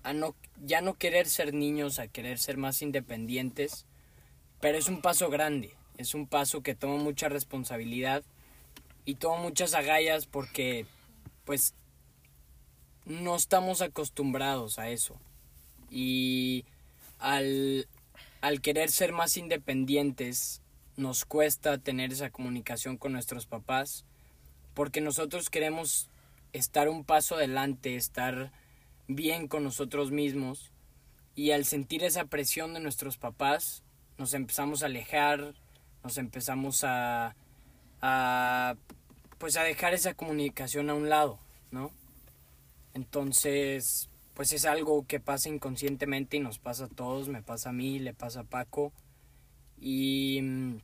a 0.04 0.14
no, 0.14 0.36
ya 0.64 0.82
no 0.82 0.96
querer 0.96 1.28
ser 1.28 1.54
niños, 1.54 2.00
a 2.00 2.08
querer 2.08 2.40
ser 2.40 2.58
más 2.58 2.82
independientes. 2.82 3.86
Pero 4.60 4.78
es 4.78 4.88
un 4.88 5.02
paso 5.02 5.30
grande, 5.30 5.76
es 5.98 6.14
un 6.14 6.28
paso 6.28 6.62
que 6.64 6.76
toma 6.76 6.96
mucha 6.96 7.30
responsabilidad 7.30 8.24
y 9.06 9.16
toma 9.16 9.42
muchas 9.42 9.74
agallas 9.74 10.26
porque, 10.26 10.86
pues, 11.46 11.76
no 13.06 13.36
estamos 13.36 13.82
acostumbrados 13.82 14.80
a 14.80 14.90
eso. 14.90 15.20
Y 15.90 16.66
al, 17.20 17.88
al 18.42 18.62
querer 18.62 18.90
ser 18.92 19.12
más 19.12 19.38
independientes, 19.38 20.62
nos 20.98 21.26
cuesta 21.26 21.78
tener 21.78 22.12
esa 22.12 22.30
comunicación 22.30 22.98
con 22.98 23.14
nuestros 23.14 23.46
papás, 23.46 24.06
porque 24.74 25.02
nosotros 25.02 25.50
queremos 25.50 26.10
estar 26.54 26.90
un 26.90 27.04
paso 27.04 27.36
adelante, 27.36 27.96
estar 27.96 28.52
bien 29.08 29.48
con 29.48 29.64
nosotros 29.64 30.12
mismos, 30.12 30.72
y 31.36 31.52
al 31.52 31.64
sentir 31.66 32.04
esa 32.04 32.26
presión 32.26 32.74
de 32.74 32.82
nuestros 32.82 33.18
papás, 33.18 33.84
nos 34.18 34.34
empezamos 34.34 34.84
a 34.84 34.88
alejar, 34.88 35.54
nos 36.04 36.18
empezamos 36.18 36.84
a, 36.84 37.36
a 38.02 38.76
pues 39.38 39.56
a 39.56 39.64
dejar 39.64 39.94
esa 39.94 40.14
comunicación 40.14 40.90
a 40.90 40.96
un 40.96 41.08
lado, 41.08 41.40
¿no? 41.72 41.92
Entonces, 42.94 44.09
pues 44.40 44.54
es 44.54 44.64
algo 44.64 45.06
que 45.06 45.20
pasa 45.20 45.50
inconscientemente 45.50 46.38
y 46.38 46.40
nos 46.40 46.60
pasa 46.60 46.86
a 46.86 46.88
todos, 46.88 47.28
me 47.28 47.42
pasa 47.42 47.72
a 47.72 47.74
mí, 47.74 48.00
le 48.00 48.14
pasa 48.14 48.40
a 48.40 48.44
Paco. 48.46 48.94
Y 49.78 50.40
mm, 50.42 50.78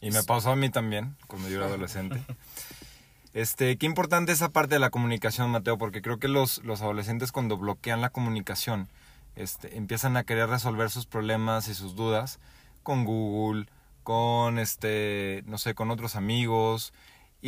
Y 0.00 0.10
me 0.12 0.22
pasó 0.22 0.52
a 0.52 0.54
mí 0.54 0.70
también, 0.70 1.16
cuando 1.26 1.48
yo 1.48 1.56
era 1.56 1.66
adolescente. 1.66 2.20
Este, 3.34 3.76
qué 3.76 3.84
importante 3.84 4.30
esa 4.30 4.50
parte 4.50 4.76
de 4.76 4.78
la 4.78 4.90
comunicación, 4.90 5.50
Mateo, 5.50 5.76
porque 5.76 6.00
creo 6.00 6.18
que 6.18 6.28
los, 6.28 6.64
los 6.64 6.82
adolescentes 6.82 7.32
cuando 7.32 7.58
bloquean 7.58 8.00
la 8.00 8.10
comunicación, 8.10 8.88
este, 9.34 9.76
empiezan 9.76 10.16
a 10.16 10.22
querer 10.22 10.48
resolver 10.48 10.88
sus 10.88 11.04
problemas 11.04 11.66
y 11.66 11.74
sus 11.74 11.96
dudas 11.96 12.38
con 12.84 13.04
Google, 13.04 13.66
con 14.04 14.60
este, 14.60 15.42
no 15.46 15.58
sé, 15.58 15.74
con 15.74 15.90
otros 15.90 16.14
amigos, 16.14 16.94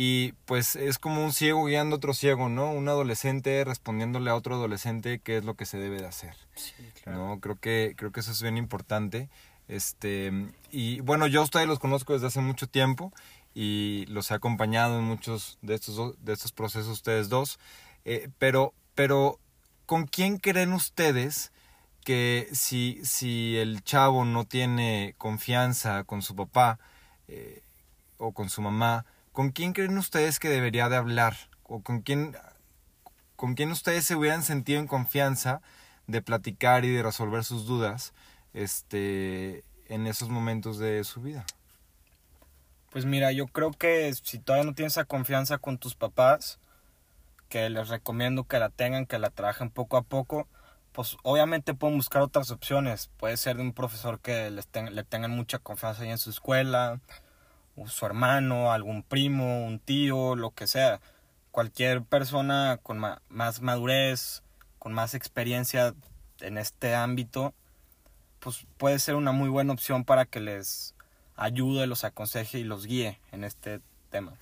y 0.01 0.31
pues 0.45 0.77
es 0.77 0.97
como 0.97 1.25
un 1.25 1.33
ciego 1.33 1.65
guiando 1.65 1.95
a 1.95 1.97
otro 1.97 2.13
ciego, 2.13 2.47
¿no? 2.47 2.71
Un 2.71 2.87
adolescente 2.87 3.65
respondiéndole 3.65 4.29
a 4.29 4.35
otro 4.35 4.55
adolescente 4.55 5.19
qué 5.19 5.35
es 5.35 5.43
lo 5.43 5.55
que 5.55 5.65
se 5.65 5.77
debe 5.77 5.97
de 5.99 6.07
hacer. 6.07 6.35
Sí, 6.55 6.71
claro. 7.03 7.27
¿no? 7.27 7.39
Creo 7.41 7.57
que, 7.57 7.95
creo 7.97 8.13
que 8.13 8.21
eso 8.21 8.31
es 8.31 8.41
bien 8.41 8.55
importante. 8.55 9.27
Este, 9.67 10.31
y 10.71 11.01
bueno, 11.01 11.27
yo 11.27 11.41
a 11.41 11.43
ustedes 11.43 11.67
los 11.67 11.79
conozco 11.79 12.13
desde 12.13 12.27
hace 12.27 12.39
mucho 12.39 12.67
tiempo 12.67 13.11
y 13.53 14.05
los 14.07 14.31
he 14.31 14.35
acompañado 14.35 14.97
en 14.97 15.03
muchos 15.03 15.57
de 15.61 15.75
estos, 15.75 15.97
do- 15.97 16.15
de 16.21 16.31
estos 16.31 16.53
procesos 16.53 16.87
ustedes 16.87 17.27
dos. 17.27 17.59
Eh, 18.05 18.29
pero, 18.37 18.73
pero, 18.95 19.37
¿con 19.85 20.07
quién 20.07 20.37
creen 20.37 20.71
ustedes 20.71 21.51
que 22.05 22.47
si, 22.53 23.01
si 23.03 23.57
el 23.57 23.83
chavo 23.83 24.23
no 24.23 24.45
tiene 24.45 25.13
confianza 25.17 26.05
con 26.05 26.21
su 26.21 26.37
papá 26.37 26.79
eh, 27.27 27.61
o 28.17 28.31
con 28.31 28.49
su 28.49 28.61
mamá, 28.61 29.05
¿con 29.39 29.51
quién 29.51 29.71
creen 29.71 29.97
ustedes 29.97 30.37
que 30.37 30.49
debería 30.49 30.89
de 30.89 30.97
hablar? 30.97 31.33
¿O 31.63 31.81
con 31.81 32.01
quién, 32.01 32.35
con 33.37 33.55
quién 33.55 33.71
ustedes 33.71 34.03
se 34.03 34.17
hubieran 34.17 34.43
sentido 34.43 34.81
en 34.81 34.85
confianza 34.85 35.61
de 36.07 36.21
platicar 36.21 36.83
y 36.83 36.89
de 36.89 37.01
resolver 37.01 37.45
sus 37.45 37.65
dudas 37.65 38.13
este, 38.53 39.63
en 39.85 40.07
esos 40.07 40.27
momentos 40.27 40.77
de 40.77 41.05
su 41.05 41.21
vida? 41.21 41.45
Pues 42.89 43.05
mira, 43.05 43.31
yo 43.31 43.47
creo 43.47 43.71
que 43.71 44.13
si 44.13 44.39
todavía 44.39 44.65
no 44.65 44.75
tienes 44.75 44.91
esa 44.91 45.05
confianza 45.05 45.57
con 45.57 45.77
tus 45.77 45.95
papás, 45.95 46.59
que 47.47 47.69
les 47.69 47.87
recomiendo 47.87 48.43
que 48.43 48.59
la 48.59 48.67
tengan, 48.67 49.05
que 49.05 49.19
la 49.19 49.29
trabajen 49.29 49.69
poco 49.69 49.95
a 49.95 50.01
poco, 50.01 50.49
pues 50.91 51.15
obviamente 51.23 51.73
pueden 51.73 51.95
buscar 51.95 52.23
otras 52.23 52.51
opciones. 52.51 53.09
Puede 53.15 53.37
ser 53.37 53.55
de 53.55 53.61
un 53.61 53.71
profesor 53.71 54.19
que 54.19 54.51
les 54.51 54.67
le 54.91 55.03
tengan 55.05 55.31
mucha 55.31 55.59
confianza 55.59 56.03
ahí 56.03 56.09
en 56.09 56.17
su 56.17 56.29
escuela, 56.29 56.99
su 57.87 58.05
hermano, 58.05 58.71
algún 58.71 59.03
primo, 59.03 59.65
un 59.65 59.79
tío, 59.79 60.35
lo 60.35 60.51
que 60.51 60.67
sea. 60.67 60.99
Cualquier 61.51 62.03
persona 62.03 62.79
con 62.81 62.99
más 63.29 63.61
madurez, 63.61 64.43
con 64.77 64.93
más 64.93 65.13
experiencia 65.13 65.93
en 66.39 66.57
este 66.57 66.95
ámbito, 66.95 67.53
pues 68.39 68.65
puede 68.77 68.99
ser 68.99 69.15
una 69.15 69.31
muy 69.31 69.49
buena 69.49 69.73
opción 69.73 70.05
para 70.05 70.25
que 70.25 70.39
les 70.39 70.95
ayude, 71.35 71.87
los 71.87 72.03
aconseje 72.03 72.59
y 72.59 72.63
los 72.63 72.85
guíe 72.85 73.19
en 73.31 73.43
este 73.43 73.81
tema. 74.09 74.33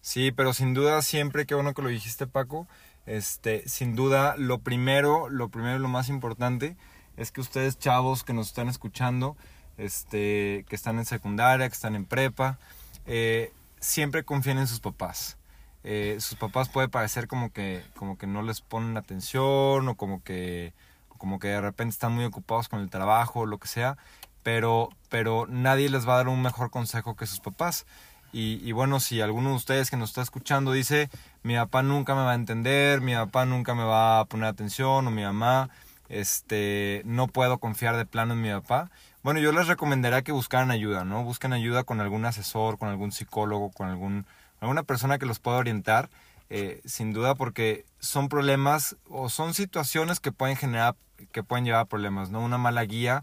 Sí, 0.00 0.32
pero 0.32 0.52
sin 0.52 0.72
duda 0.72 1.02
siempre, 1.02 1.46
qué 1.46 1.54
bueno 1.54 1.74
que 1.74 1.82
lo 1.82 1.88
dijiste 1.88 2.26
Paco, 2.26 2.66
este, 3.06 3.68
sin 3.68 3.96
duda 3.96 4.36
lo 4.36 4.58
primero, 4.58 5.28
lo 5.28 5.48
primero 5.48 5.78
lo 5.78 5.88
más 5.88 6.08
importante 6.08 6.76
es 7.16 7.32
que 7.32 7.40
ustedes 7.40 7.78
chavos 7.78 8.24
que 8.24 8.32
nos 8.32 8.48
están 8.48 8.68
escuchando, 8.68 9.36
este, 9.80 10.64
que 10.68 10.76
están 10.76 10.98
en 10.98 11.06
secundaria, 11.06 11.68
que 11.68 11.74
están 11.74 11.94
en 11.94 12.04
prepa, 12.04 12.58
eh, 13.06 13.52
siempre 13.80 14.24
confíen 14.24 14.58
en 14.58 14.66
sus 14.66 14.80
papás. 14.80 15.38
Eh, 15.82 16.18
sus 16.20 16.38
papás 16.38 16.68
puede 16.68 16.88
parecer 16.88 17.26
como 17.26 17.50
que, 17.52 17.82
como 17.96 18.18
que 18.18 18.26
no 18.26 18.42
les 18.42 18.60
ponen 18.60 18.96
atención 18.96 19.88
o 19.88 19.94
como 19.96 20.22
que, 20.22 20.74
como 21.08 21.38
que 21.38 21.48
de 21.48 21.60
repente 21.60 21.94
están 21.94 22.12
muy 22.12 22.24
ocupados 22.24 22.68
con 22.68 22.80
el 22.80 22.90
trabajo 22.90 23.40
o 23.40 23.46
lo 23.46 23.58
que 23.58 23.68
sea, 23.68 23.96
pero, 24.42 24.90
pero 25.08 25.46
nadie 25.48 25.88
les 25.88 26.06
va 26.06 26.14
a 26.14 26.16
dar 26.18 26.28
un 26.28 26.42
mejor 26.42 26.70
consejo 26.70 27.16
que 27.16 27.26
sus 27.26 27.40
papás. 27.40 27.86
Y, 28.32 28.60
y 28.62 28.72
bueno, 28.72 29.00
si 29.00 29.20
alguno 29.20 29.50
de 29.50 29.56
ustedes 29.56 29.90
que 29.90 29.96
nos 29.96 30.10
está 30.10 30.22
escuchando 30.22 30.72
dice, 30.72 31.10
mi 31.42 31.56
papá 31.56 31.82
nunca 31.82 32.14
me 32.14 32.22
va 32.22 32.32
a 32.32 32.36
entender, 32.36 33.00
mi 33.00 33.14
papá 33.14 33.44
nunca 33.44 33.74
me 33.74 33.82
va 33.82 34.20
a 34.20 34.24
poner 34.26 34.46
atención, 34.46 35.06
o 35.06 35.10
mi 35.10 35.22
mamá, 35.22 35.70
este, 36.08 37.02
no 37.06 37.28
puedo 37.28 37.58
confiar 37.58 37.96
de 37.96 38.04
plano 38.04 38.34
en 38.34 38.42
mi 38.42 38.50
papá, 38.50 38.90
bueno, 39.22 39.40
yo 39.40 39.52
les 39.52 39.66
recomendaría 39.66 40.22
que 40.22 40.32
buscaran 40.32 40.70
ayuda, 40.70 41.04
¿no? 41.04 41.24
Busquen 41.24 41.52
ayuda 41.52 41.84
con 41.84 42.00
algún 42.00 42.24
asesor, 42.24 42.78
con 42.78 42.88
algún 42.88 43.12
psicólogo, 43.12 43.70
con 43.70 43.88
algún, 43.88 44.26
alguna 44.60 44.82
persona 44.82 45.18
que 45.18 45.26
los 45.26 45.38
pueda 45.38 45.58
orientar, 45.58 46.08
eh, 46.48 46.80
sin 46.84 47.12
duda, 47.12 47.34
porque 47.34 47.84
son 47.98 48.28
problemas 48.28 48.96
o 49.08 49.28
son 49.28 49.54
situaciones 49.54 50.20
que 50.20 50.32
pueden 50.32 50.56
generar, 50.56 50.96
que 51.32 51.42
pueden 51.42 51.64
llevar 51.64 51.82
a 51.82 51.84
problemas, 51.84 52.30
¿no? 52.30 52.40
Una 52.40 52.58
mala 52.58 52.82
guía 52.84 53.22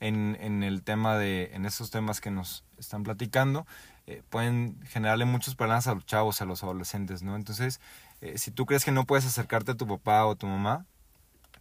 en, 0.00 0.36
en 0.40 0.62
el 0.62 0.82
tema 0.82 1.16
de, 1.16 1.50
en 1.54 1.66
esos 1.66 1.90
temas 1.90 2.20
que 2.20 2.30
nos 2.30 2.64
están 2.78 3.02
platicando, 3.02 3.66
eh, 4.06 4.22
pueden 4.28 4.78
generarle 4.88 5.24
muchos 5.24 5.54
problemas 5.54 5.86
a 5.86 5.94
los 5.94 6.04
chavos, 6.04 6.42
a 6.42 6.44
los 6.44 6.62
adolescentes, 6.62 7.22
¿no? 7.22 7.36
Entonces, 7.36 7.80
eh, 8.20 8.38
si 8.38 8.50
tú 8.50 8.66
crees 8.66 8.84
que 8.84 8.92
no 8.92 9.04
puedes 9.04 9.24
acercarte 9.24 9.72
a 9.72 9.76
tu 9.76 9.86
papá 9.86 10.26
o 10.26 10.32
a 10.32 10.36
tu 10.36 10.46
mamá, 10.46 10.84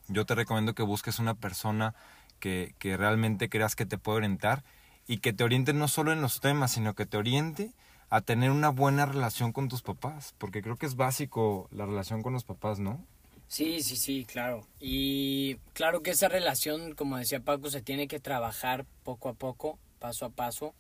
yo 0.08 0.26
te 0.26 0.36
recomiendo 0.36 0.76
que 0.76 0.84
busques 0.84 1.20
una 1.20 1.36
persona 1.36 1.96
que, 2.44 2.98
realmente 2.98 3.48
creas 3.48 3.76
que 3.76 3.86
te 3.86 3.98
puede 3.98 4.18
orientar 4.18 4.64
y 5.08 5.20
que 5.20 5.32
te 5.32 5.46
oriente 5.46 5.72
no 5.74 5.88
solo 5.88 6.12
en 6.12 6.22
los 6.22 6.42
temas, 6.42 6.74
sino 6.74 6.94
que 6.94 7.06
te 7.06 7.18
oriente 7.18 7.72
a 8.10 8.22
tener 8.22 8.52
una 8.52 8.70
buena 8.70 9.06
relación 9.06 9.54
con 9.54 9.70
tus 9.70 9.82
papás, 9.82 10.36
porque 10.38 10.62
creo 10.62 10.76
que 10.76 10.86
es 10.86 10.96
básico 10.96 11.70
la 11.72 11.86
relación 11.86 12.22
con 12.22 12.34
los 12.34 12.44
papás, 12.44 12.80
¿no? 12.80 13.04
Sí, 13.48 13.82
sí, 13.82 13.96
sí, 13.96 14.26
claro. 14.26 14.68
Y 14.80 15.56
claro 15.74 16.02
que 16.02 16.12
esa 16.12 16.28
relación, 16.28 16.96
como 16.96 17.18
decía 17.18 17.40
Paco, 17.40 17.70
se 17.70 17.82
tiene 17.82 18.08
que 18.08 18.20
trabajar 18.20 18.86
poco 19.04 19.30
a 19.30 19.34
poco, 19.34 19.80
paso 20.00 20.26
a 20.26 20.30
paso, 20.30 20.74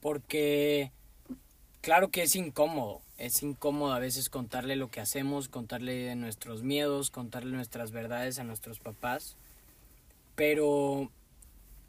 porque 0.00 0.92
claro 1.80 2.10
que 2.10 2.22
es 2.22 2.36
incómodo, 2.36 3.00
es 3.16 3.42
incómodo 3.42 3.94
a 3.94 3.98
veces 3.98 4.28
contarle 4.28 4.76
lo 4.76 4.90
que 4.90 5.00
hacemos, 5.00 5.48
contarle 5.48 6.14
nuestros 6.14 6.62
miedos, 6.62 7.10
contarle 7.10 7.56
nuestras 7.56 7.90
verdades 7.90 8.38
a 8.38 8.44
nuestros 8.44 8.80
papás, 8.80 9.36
pero, 10.40 11.12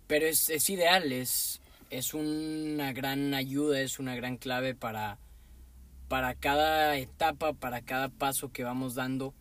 pero 0.08 0.26
es, 0.26 0.50
es 0.50 0.70
ideal, 0.70 1.14
es, 1.14 1.62
es 1.90 2.14
una 2.14 2.92
gran 2.92 3.34
ayuda, 3.34 3.80
es 3.80 3.98
una 3.98 4.14
gran 4.14 4.36
clave 4.36 4.76
para, 4.76 5.20
para 6.10 6.36
cada 6.36 6.98
etapa, 6.98 7.54
para 7.54 7.80
cada 7.80 8.10
paso 8.10 8.52
que 8.52 8.66
vamos 8.66 8.94
dando. 8.94 9.34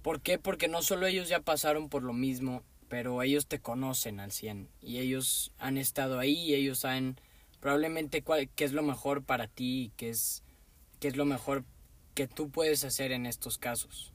¿Por 0.00 0.22
qué? 0.22 0.38
Porque 0.38 0.68
no 0.68 0.80
solo 0.80 1.06
ellos 1.06 1.28
ya 1.28 1.40
pasaron 1.40 1.90
por 1.90 2.02
lo 2.02 2.14
mismo, 2.14 2.62
pero 2.88 3.20
ellos 3.20 3.46
te 3.46 3.60
conocen 3.60 4.20
al 4.20 4.32
100 4.32 4.70
y 4.80 5.00
ellos 5.00 5.52
han 5.58 5.76
estado 5.76 6.18
ahí 6.18 6.32
y 6.32 6.54
ellos 6.54 6.78
saben 6.78 7.20
probablemente 7.60 8.22
cuál, 8.22 8.48
qué 8.48 8.64
es 8.64 8.72
lo 8.72 8.82
mejor 8.82 9.22
para 9.22 9.48
ti 9.48 9.82
y 9.82 9.92
qué 9.98 10.08
es, 10.08 10.42
qué 10.98 11.08
es 11.08 11.16
lo 11.16 11.26
mejor 11.26 11.66
que 12.14 12.26
tú 12.26 12.48
puedes 12.48 12.84
hacer 12.84 13.12
en 13.12 13.26
estos 13.26 13.58
casos. 13.58 14.14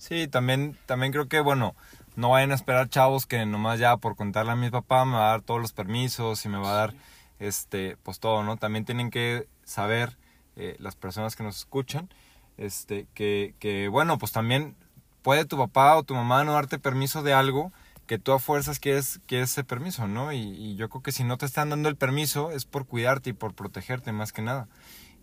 Sí, 0.00 0.28
también, 0.28 0.78
también 0.86 1.12
creo 1.12 1.28
que, 1.28 1.40
bueno, 1.40 1.76
no 2.20 2.30
vayan 2.30 2.52
a 2.52 2.54
esperar 2.54 2.88
chavos 2.88 3.26
que 3.26 3.44
nomás 3.46 3.80
ya 3.80 3.96
por 3.96 4.14
contarle 4.14 4.52
a 4.52 4.56
mi 4.56 4.70
papá 4.70 5.04
me 5.04 5.14
va 5.14 5.28
a 5.28 5.30
dar 5.30 5.42
todos 5.42 5.60
los 5.60 5.72
permisos 5.72 6.44
y 6.44 6.48
me 6.48 6.58
va 6.58 6.70
a 6.70 6.74
dar, 6.74 6.94
este, 7.38 7.96
pues 8.02 8.20
todo, 8.20 8.44
¿no? 8.44 8.56
También 8.58 8.84
tienen 8.84 9.10
que 9.10 9.48
saber 9.64 10.18
eh, 10.56 10.76
las 10.78 10.94
personas 10.94 11.34
que 11.34 11.42
nos 11.42 11.56
escuchan, 11.56 12.10
este, 12.58 13.06
que, 13.14 13.54
que, 13.58 13.88
bueno, 13.88 14.18
pues 14.18 14.32
también 14.32 14.76
puede 15.22 15.46
tu 15.46 15.56
papá 15.56 15.96
o 15.96 16.02
tu 16.02 16.14
mamá 16.14 16.44
no 16.44 16.52
darte 16.52 16.78
permiso 16.78 17.22
de 17.22 17.32
algo 17.32 17.72
que 18.06 18.18
tú 18.18 18.32
a 18.32 18.38
fuerzas 18.38 18.80
quieres, 18.80 19.20
quieres 19.26 19.52
ese 19.52 19.64
permiso, 19.64 20.06
¿no? 20.06 20.32
Y, 20.32 20.38
y 20.38 20.76
yo 20.76 20.88
creo 20.90 21.02
que 21.02 21.12
si 21.12 21.24
no 21.24 21.38
te 21.38 21.46
están 21.46 21.70
dando 21.70 21.88
el 21.88 21.96
permiso 21.96 22.50
es 22.50 22.64
por 22.66 22.86
cuidarte 22.86 23.30
y 23.30 23.32
por 23.32 23.54
protegerte 23.54 24.12
más 24.12 24.32
que 24.32 24.42
nada. 24.42 24.68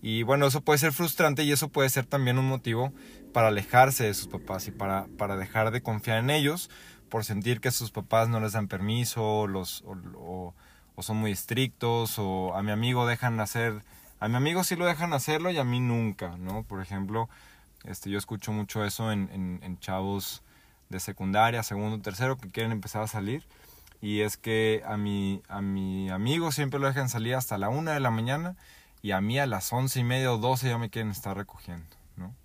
Y 0.01 0.23
bueno, 0.23 0.47
eso 0.47 0.61
puede 0.61 0.79
ser 0.79 0.93
frustrante 0.93 1.43
y 1.43 1.51
eso 1.51 1.69
puede 1.69 1.89
ser 1.89 2.05
también 2.05 2.37
un 2.37 2.47
motivo 2.47 2.93
para 3.33 3.47
alejarse 3.47 4.05
de 4.05 4.13
sus 4.13 4.27
papás 4.27 4.67
y 4.67 4.71
para, 4.71 5.07
para 5.17 5.35
dejar 5.37 5.71
de 5.71 5.81
confiar 5.81 6.19
en 6.19 6.29
ellos 6.29 6.69
por 7.09 7.23
sentir 7.23 7.61
que 7.61 7.71
sus 7.71 7.91
papás 7.91 8.29
no 8.29 8.39
les 8.39 8.53
dan 8.53 8.67
permiso 8.67 9.23
o, 9.23 9.47
o, 9.47 10.53
o 10.95 11.03
son 11.03 11.17
muy 11.17 11.31
estrictos 11.31 12.19
o 12.19 12.53
a 12.55 12.63
mi 12.63 12.71
amigo 12.71 13.07
dejan 13.07 13.39
hacer, 13.39 13.81
a 14.19 14.27
mi 14.27 14.35
amigo 14.35 14.63
sí 14.63 14.75
lo 14.75 14.85
dejan 14.85 15.13
hacerlo 15.13 15.49
y 15.51 15.57
a 15.57 15.63
mí 15.63 15.79
nunca, 15.79 16.37
¿no? 16.37 16.63
Por 16.63 16.81
ejemplo, 16.81 17.29
este, 17.85 18.09
yo 18.09 18.17
escucho 18.17 18.51
mucho 18.51 18.83
eso 18.83 19.11
en, 19.11 19.29
en, 19.31 19.59
en 19.63 19.79
chavos 19.79 20.43
de 20.89 20.99
secundaria, 20.99 21.63
segundo, 21.63 22.01
tercero 22.01 22.37
que 22.37 22.49
quieren 22.49 22.71
empezar 22.71 23.01
a 23.01 23.07
salir 23.07 23.45
y 24.01 24.21
es 24.21 24.37
que 24.37 24.83
a 24.85 24.97
mi, 24.97 25.41
a 25.47 25.61
mi 25.61 26.09
amigo 26.09 26.51
siempre 26.51 26.79
lo 26.79 26.87
dejan 26.87 27.09
salir 27.09 27.35
hasta 27.35 27.57
la 27.57 27.69
una 27.69 27.93
de 27.93 27.99
la 27.99 28.11
mañana 28.11 28.55
y 29.07 29.13
a 29.13 29.21
mí 29.21 29.39
a 29.39 29.45
las 29.45 29.71
once 29.71 30.01
y 30.01 30.03
media 30.03 30.33
o 30.33 30.37
doce 30.37 30.67
ya 30.67 30.77
me 30.77 30.89
quieren 30.89 31.11
estar 31.11 31.37
recogiendo, 31.37 31.95
¿no? 32.17 32.35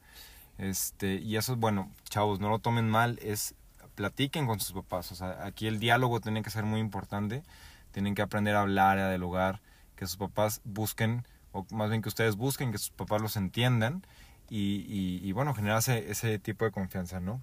Este, 0.58 1.14
y 1.16 1.36
eso 1.36 1.54
es 1.54 1.58
bueno, 1.58 1.90
chavos, 2.08 2.38
no 2.38 2.50
lo 2.50 2.60
tomen 2.60 2.88
mal, 2.88 3.18
es 3.20 3.56
platiquen 3.96 4.46
con 4.46 4.60
sus 4.60 4.72
papás, 4.72 5.10
o 5.10 5.16
sea, 5.16 5.44
aquí 5.44 5.66
el 5.66 5.80
diálogo 5.80 6.20
tiene 6.20 6.40
que 6.44 6.50
ser 6.50 6.62
muy 6.62 6.78
importante, 6.78 7.42
tienen 7.90 8.14
que 8.14 8.22
aprender 8.22 8.54
a 8.54 8.60
hablar, 8.60 8.96
a 9.00 9.08
dialogar, 9.08 9.60
que 9.96 10.06
sus 10.06 10.16
papás 10.18 10.60
busquen, 10.62 11.26
o 11.50 11.66
más 11.72 11.90
bien 11.90 12.00
que 12.00 12.08
ustedes 12.08 12.36
busquen, 12.36 12.70
que 12.70 12.78
sus 12.78 12.90
papás 12.90 13.20
los 13.20 13.36
entiendan 13.36 14.06
y, 14.48 15.32
bueno, 15.32 15.54
generar 15.54 15.78
ese, 15.78 16.38
tipo 16.38 16.64
de 16.64 16.70
confianza, 16.70 17.18
¿no? 17.18 17.42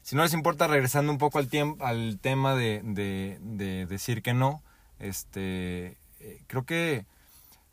Si 0.00 0.16
no 0.16 0.22
les 0.22 0.32
importa, 0.32 0.66
regresando 0.66 1.12
un 1.12 1.18
poco 1.18 1.40
al, 1.40 1.48
tiempo, 1.48 1.84
al 1.84 2.18
tema 2.22 2.54
de, 2.54 2.80
de, 2.84 3.38
de 3.42 3.84
decir 3.84 4.22
que 4.22 4.32
no, 4.32 4.62
este, 4.98 5.98
eh, 6.20 6.40
creo 6.46 6.64
que 6.64 7.04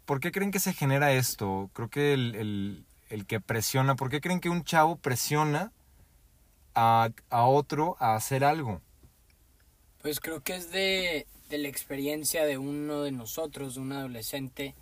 ¿por 0.05 0.19
qué 0.19 0.31
creen 0.31 0.51
que 0.51 0.59
se 0.59 0.73
genera 0.73 1.11
esto? 1.13 1.69
Creo 1.73 1.89
que 1.89 2.13
el, 2.13 2.35
el, 2.35 2.85
el 3.09 3.25
que 3.25 3.39
presiona, 3.39 3.95
¿por 3.95 4.09
qué 4.09 4.21
creen 4.21 4.39
que 4.39 4.49
un 4.49 4.63
chavo 4.63 4.95
presiona 4.97 5.71
a, 6.73 7.09
a 7.29 7.45
otro 7.45 7.97
a 7.99 8.15
hacer 8.15 8.43
algo? 8.43 8.81
Pues 10.01 10.19
creo 10.19 10.41
que 10.41 10.55
es 10.55 10.71
de, 10.71 11.25
de 11.49 11.57
la 11.57 11.67
experiencia 11.67 12.45
de 12.45 12.57
uno 12.57 13.03
de 13.03 13.11
nosotros, 13.11 13.75
de 13.75 13.81
un 13.81 13.91
adolescente, 13.91 14.75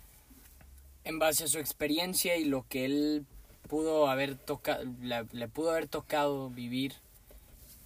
en 1.04 1.18
base 1.18 1.44
a 1.44 1.48
su 1.48 1.58
experiencia 1.58 2.36
y 2.36 2.44
lo 2.44 2.66
que 2.68 2.84
él 2.84 3.26
pudo 3.68 4.08
haber 4.08 4.36
tocado, 4.36 4.84
le, 5.00 5.48
pudo 5.48 5.70
haber 5.70 5.88
tocado 5.88 6.50
vivir. 6.50 6.94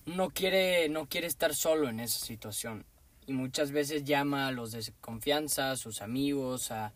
No 0.06 0.30
quiere, 0.30 0.88
no 0.88 1.06
quiere 1.06 1.26
estar 1.26 1.54
solo 1.54 1.88
en 1.88 2.00
esa 2.00 2.24
situación. 2.24 2.84
Y 3.26 3.32
muchas 3.32 3.72
veces 3.72 4.04
llama 4.04 4.48
a 4.48 4.52
los 4.52 4.72
de 4.72 4.82
confianza, 5.00 5.72
a 5.72 5.76
sus 5.76 6.00
amigos, 6.00 6.70
a 6.70 6.92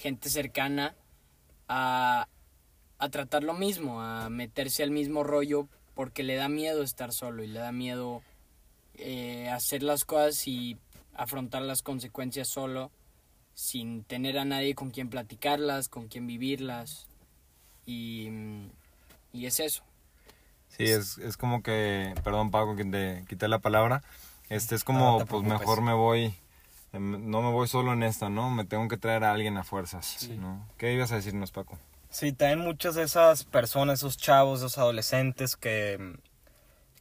gente 0.00 0.30
cercana, 0.30 0.94
a, 1.68 2.28
a 2.98 3.08
tratar 3.10 3.42
lo 3.42 3.54
mismo, 3.54 4.00
a 4.00 4.28
meterse 4.30 4.82
al 4.82 4.90
mismo 4.90 5.24
rollo 5.24 5.68
porque 5.94 6.22
le 6.22 6.36
da 6.36 6.48
miedo 6.48 6.82
estar 6.82 7.12
solo 7.12 7.42
y 7.42 7.46
le 7.46 7.58
da 7.58 7.72
miedo 7.72 8.22
eh, 8.94 9.48
hacer 9.48 9.82
las 9.82 10.04
cosas 10.04 10.46
y 10.46 10.76
afrontar 11.14 11.62
las 11.62 11.82
consecuencias 11.82 12.48
solo, 12.48 12.90
sin 13.54 14.04
tener 14.04 14.38
a 14.38 14.44
nadie 14.44 14.74
con 14.74 14.90
quien 14.90 15.08
platicarlas, 15.08 15.88
con 15.88 16.08
quien 16.08 16.26
vivirlas. 16.26 17.06
Y, 17.86 18.28
y 19.32 19.46
es 19.46 19.60
eso. 19.60 19.82
Sí, 20.68 20.84
es, 20.84 21.16
es 21.18 21.36
como 21.36 21.62
que, 21.62 22.14
perdón 22.22 22.50
Paco 22.50 22.76
que 22.76 22.84
te 22.84 23.24
quité 23.28 23.48
la 23.48 23.60
palabra, 23.60 24.02
este 24.50 24.74
es 24.74 24.84
como, 24.84 25.20
No 25.20 25.26
pues 25.26 25.42
mejor 25.42 25.80
me 25.80 25.94
voy, 25.94 26.34
no 26.98 27.42
me 27.42 27.50
voy 27.52 27.68
solo 27.68 27.92
en 27.92 28.02
esta, 28.02 28.28
¿no? 28.28 28.50
Me 28.50 28.64
tengo 28.64 28.88
que 28.88 28.96
traer 28.96 29.24
a 29.24 29.32
alguien 29.32 29.56
a 29.56 29.64
fuerzas, 29.64 30.06
Sí. 30.18 30.36
¿no? 30.36 30.66
¿Qué 30.78 30.92
ibas 30.92 31.12
a 31.12 31.16
decirnos, 31.16 31.50
Paco? 31.52 31.78
Sí, 32.10 32.32
también 32.32 32.60
muchas 32.60 32.94
de 32.94 33.02
esas 33.02 33.44
personas, 33.44 33.98
esos 34.00 34.16
chavos, 34.16 34.60
esos 34.60 34.78
adolescentes 34.78 35.56
que, 35.56 36.16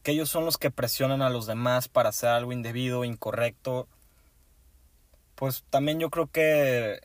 que 0.03 0.11
ellos 0.11 0.29
son 0.29 0.45
los 0.45 0.57
que 0.57 0.71
presionan 0.71 1.21
a 1.21 1.29
los 1.29 1.45
demás 1.47 1.87
para 1.87 2.09
hacer 2.09 2.29
algo 2.29 2.51
indebido, 2.51 3.03
incorrecto. 3.05 3.87
Pues 5.35 5.63
también 5.69 5.99
yo 5.99 6.09
creo 6.09 6.27
que 6.27 7.01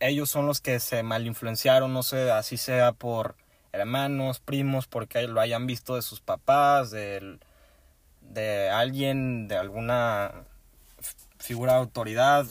ellos 0.00 0.30
son 0.30 0.46
los 0.46 0.60
que 0.60 0.80
se 0.80 1.02
malinfluenciaron, 1.02 1.92
no 1.92 2.02
sé, 2.02 2.30
así 2.30 2.56
sea 2.56 2.92
por 2.92 3.36
hermanos, 3.72 4.40
primos, 4.40 4.86
porque 4.86 5.22
lo 5.28 5.40
hayan 5.40 5.66
visto 5.66 5.94
de 5.96 6.02
sus 6.02 6.20
papás, 6.20 6.90
del- 6.90 7.40
de 8.20 8.68
alguien, 8.70 9.48
de 9.48 9.56
alguna 9.56 10.44
figura 11.42 11.72
de 11.72 11.80
autoridad, 11.80 12.46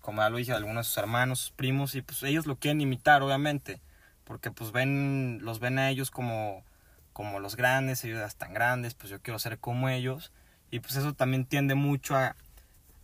como 0.00 0.22
ya 0.22 0.30
lo 0.30 0.38
dije, 0.38 0.52
de 0.52 0.58
algunos 0.58 0.86
de 0.86 0.88
sus 0.88 0.98
hermanos, 0.98 1.40
sus 1.40 1.50
primos, 1.50 1.94
y 1.94 2.02
pues 2.02 2.22
ellos 2.22 2.46
lo 2.46 2.56
quieren 2.56 2.80
imitar, 2.80 3.22
obviamente, 3.22 3.80
porque 4.24 4.50
pues 4.50 4.72
ven, 4.72 5.40
los 5.42 5.58
ven 5.58 5.78
a 5.78 5.90
ellos 5.90 6.10
como, 6.10 6.64
como 7.12 7.40
los 7.40 7.56
grandes, 7.56 8.04
ellos 8.04 8.20
ya 8.20 8.26
están 8.26 8.54
grandes, 8.54 8.94
pues 8.94 9.10
yo 9.10 9.20
quiero 9.20 9.38
ser 9.38 9.58
como 9.58 9.88
ellos, 9.88 10.32
y 10.70 10.78
pues 10.78 10.96
eso 10.96 11.12
también 11.12 11.44
tiende 11.44 11.74
mucho 11.74 12.16
a, 12.16 12.36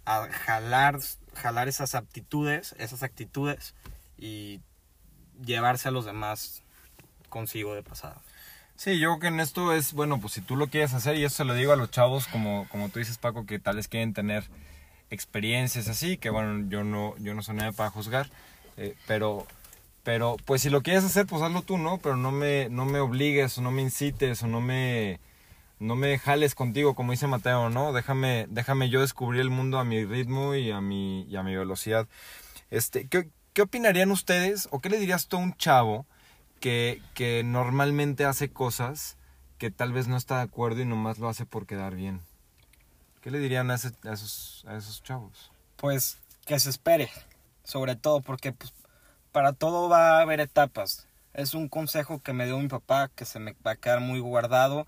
a 0.05 0.29
jalar, 0.29 1.01
jalar 1.35 1.69
esas 1.69 1.95
aptitudes, 1.95 2.75
esas 2.79 3.03
actitudes, 3.03 3.75
y 4.17 4.61
llevarse 5.45 5.89
a 5.89 5.91
los 5.91 6.05
demás 6.05 6.63
consigo 7.29 7.75
de 7.75 7.83
pasada. 7.83 8.23
Sí, 8.77 8.99
yo 8.99 9.09
creo 9.09 9.21
que 9.21 9.27
en 9.29 9.41
esto 9.41 9.73
es, 9.73 9.93
bueno, 9.93 10.21
pues 10.21 10.35
si 10.35 10.41
tú 10.41 10.55
lo 10.55 10.69
quieres 10.69 10.95
hacer, 10.95 11.17
y 11.17 11.25
eso 11.25 11.37
se 11.37 11.45
lo 11.45 11.55
digo 11.55 11.73
a 11.73 11.77
los 11.77 11.91
chavos, 11.91 12.29
como, 12.29 12.69
como 12.69 12.91
tú 12.91 13.01
dices, 13.01 13.19
Paco, 13.19 13.45
que 13.45 13.59
tal 13.59 13.77
vez 13.77 13.89
quieren 13.89 14.15
tener 14.15 14.45
experiencias 15.11 15.89
así, 15.89 16.17
que 16.17 16.31
bueno, 16.31 16.69
yo 16.69 16.85
no, 16.85 17.17
yo 17.19 17.35
no 17.35 17.43
soy 17.43 17.57
nadie 17.57 17.73
para 17.73 17.91
juzgar, 17.91 18.29
eh, 18.77 18.95
pero, 19.07 19.47
pero 20.03 20.37
pues 20.45 20.63
si 20.63 20.71
lo 20.71 20.83
quieres 20.83 21.05
hacer, 21.05 21.27
pues 21.27 21.43
hazlo 21.43 21.63
tú, 21.63 21.79
¿no? 21.79 21.99
Pero 21.99 22.17
no 22.17 22.33
me, 22.33 22.69
no 22.69 22.85
me 22.85 23.01
obligues, 23.01 23.59
o 23.59 23.63
no 23.63 23.71
me 23.71 23.83
incites, 23.83 24.43
o 24.43 24.47
no 24.47 24.61
me, 24.61 25.21
no 25.79 25.97
me 25.97 26.19
jales 26.19 26.55
contigo, 26.55 26.95
como 26.95 27.13
dice 27.13 27.27
Mateo, 27.27 27.71
¿no? 27.71 27.93
Déjame, 27.93 28.47
déjame 28.49 28.89
yo 28.89 29.01
descubrir 29.01 29.41
el 29.41 29.51
mundo 29.51 29.79
a 29.79 29.85
mi 29.85 30.05
ritmo 30.05 30.55
y 30.55 30.71
a 30.71 30.81
mi, 30.81 31.23
y 31.25 31.37
a 31.37 31.43
mi 31.43 31.55
velocidad. 31.55 32.09
Este, 32.71 33.07
¿qué, 33.09 33.29
¿Qué 33.57 33.63
opinarían 33.63 34.11
ustedes, 34.11 34.69
o 34.71 34.81
qué 34.81 34.91
le 34.91 34.99
dirías 34.99 35.29
tú 35.29 35.39
a 35.39 35.41
un 35.41 35.57
chavo 35.57 36.05
que, 36.61 37.01
que 37.15 37.43
normalmente 37.43 38.27
hace 38.27 38.51
cosas 38.51 39.17
que 39.57 39.71
tal 39.71 39.95
vez 39.95 40.09
no 40.09 40.19
está 40.19 40.37
de 40.37 40.43
acuerdo 40.43 40.83
y 40.83 40.85
nomás 40.85 41.19
lo 41.19 41.29
hace 41.29 41.47
por 41.47 41.67
quedar 41.67 41.95
bien? 41.95 42.21
¿Qué 43.27 43.33
le 43.33 43.41
dirían 43.41 43.73
a, 43.73 43.75
esos, 43.75 44.65
a 44.69 44.77
esos 44.77 45.03
chavos? 45.03 45.51
pues 45.75 46.17
que 46.45 46.61
se 46.61 46.71
espere, 46.71 47.11
sobre 47.65 47.97
todo 47.97 48.21
porque 48.21 48.53
pues, 48.53 48.73
para 49.33 49.53
todo 49.53 49.89
va 49.89 50.19
a 50.19 50.21
haber 50.21 50.39
etapas. 50.39 51.09
Es 51.35 51.53
un 51.53 51.69
consejo 51.69 52.21
que 52.21 52.33
me 52.33 52.47
dio 52.47 52.57
mi 52.61 52.69
papá 52.69 53.11
que 53.13 53.25
se 53.25 53.41
me 53.41 53.57
va 53.67 53.73
a 53.73 53.77
quedar 53.77 53.99
muy 53.99 54.21
guardado. 54.21 54.87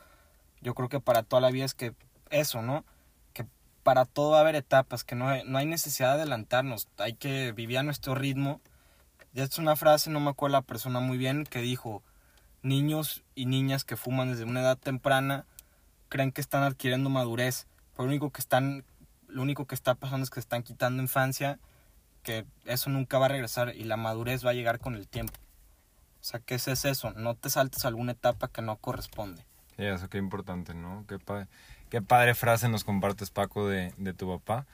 Yo 0.61 0.77
creo 0.77 0.89
que 0.89 1.01
para 1.01 1.25
toda 1.25 1.43
la 1.43 1.51
vida 1.51 1.65
es 1.65 1.75
que 1.75 1.95
eso, 2.31 2.63
¿no? 2.63 2.85
Que 3.33 3.45
para 3.83 4.05
todo 4.05 4.31
va 4.31 4.37
a 4.37 4.43
haber 4.43 4.55
etapas, 4.55 5.03
que 5.03 5.17
no 5.17 5.29
hay, 5.29 5.43
no 5.45 5.59
hay 5.59 5.67
necesidad 5.67 6.11
de 6.11 6.23
adelantarnos, 6.23 6.87
hay 6.99 7.15
que 7.15 7.51
vivir 7.51 7.79
a 7.79 7.83
nuestro 7.83 8.15
ritmo. 8.15 8.61
Ya 9.33 9.43
es 9.43 9.59
una 9.59 9.75
frase, 9.75 10.11
no 10.11 10.21
me 10.21 10.31
acuerdo 10.31 10.53
la 10.53 10.63
persona 10.63 11.01
muy 11.01 11.19
bien, 11.19 11.45
que 11.45 11.61
dijo, 11.61 12.05
niños 12.63 13.25
y 13.35 13.47
niñas 13.47 13.83
que 13.83 13.97
fuman 13.97 14.31
desde 14.31 14.45
una 14.45 14.61
edad 14.61 14.79
temprana 14.79 15.45
creen 16.09 16.31
que 16.31 16.41
están 16.41 16.63
adquiriendo 16.63 17.11
madurez, 17.11 17.67
lo 18.05 18.11
único 18.11 18.31
que 18.31 18.41
están 18.41 18.85
lo 19.29 19.43
único 19.43 19.67
que 19.67 19.75
está 19.75 19.95
pasando 19.95 20.25
es 20.25 20.31
que 20.31 20.41
están 20.41 20.63
quitando 20.63 21.03
infancia, 21.03 21.59
que 22.23 22.47
eso 22.65 22.91
nunca 22.91 23.19
va 23.19 23.27
a 23.27 23.29
regresar 23.29 23.75
y 23.77 23.85
la 23.85 23.97
madurez 23.97 24.45
va 24.45 24.51
a 24.51 24.55
llegar 24.55 24.79
con 24.79 24.95
el 24.95 25.07
tiempo. 25.07 25.35
O 26.21 26.25
sea, 26.25 26.41
¿qué 26.41 26.57
es 26.57 26.67
eso? 26.67 27.13
No 27.13 27.35
te 27.35 27.51
saltes 27.51 27.85
alguna 27.85 28.13
etapa 28.13 28.49
que 28.49 28.63
no 28.63 28.77
corresponde. 28.77 29.45
Sí, 29.77 29.85
eso 29.85 30.09
qué 30.09 30.19
importante, 30.19 30.75
¿no? 30.75 31.05
Qué, 31.07 31.19
qué 31.91 32.03
padre 32.03 32.35
frase 32.35 32.69
nos 32.69 32.85
compartes, 32.85 33.31
Paco, 33.31 33.69
de, 33.69 33.93
de 33.97 34.15
tu 34.15 34.29
papá. 34.29 34.67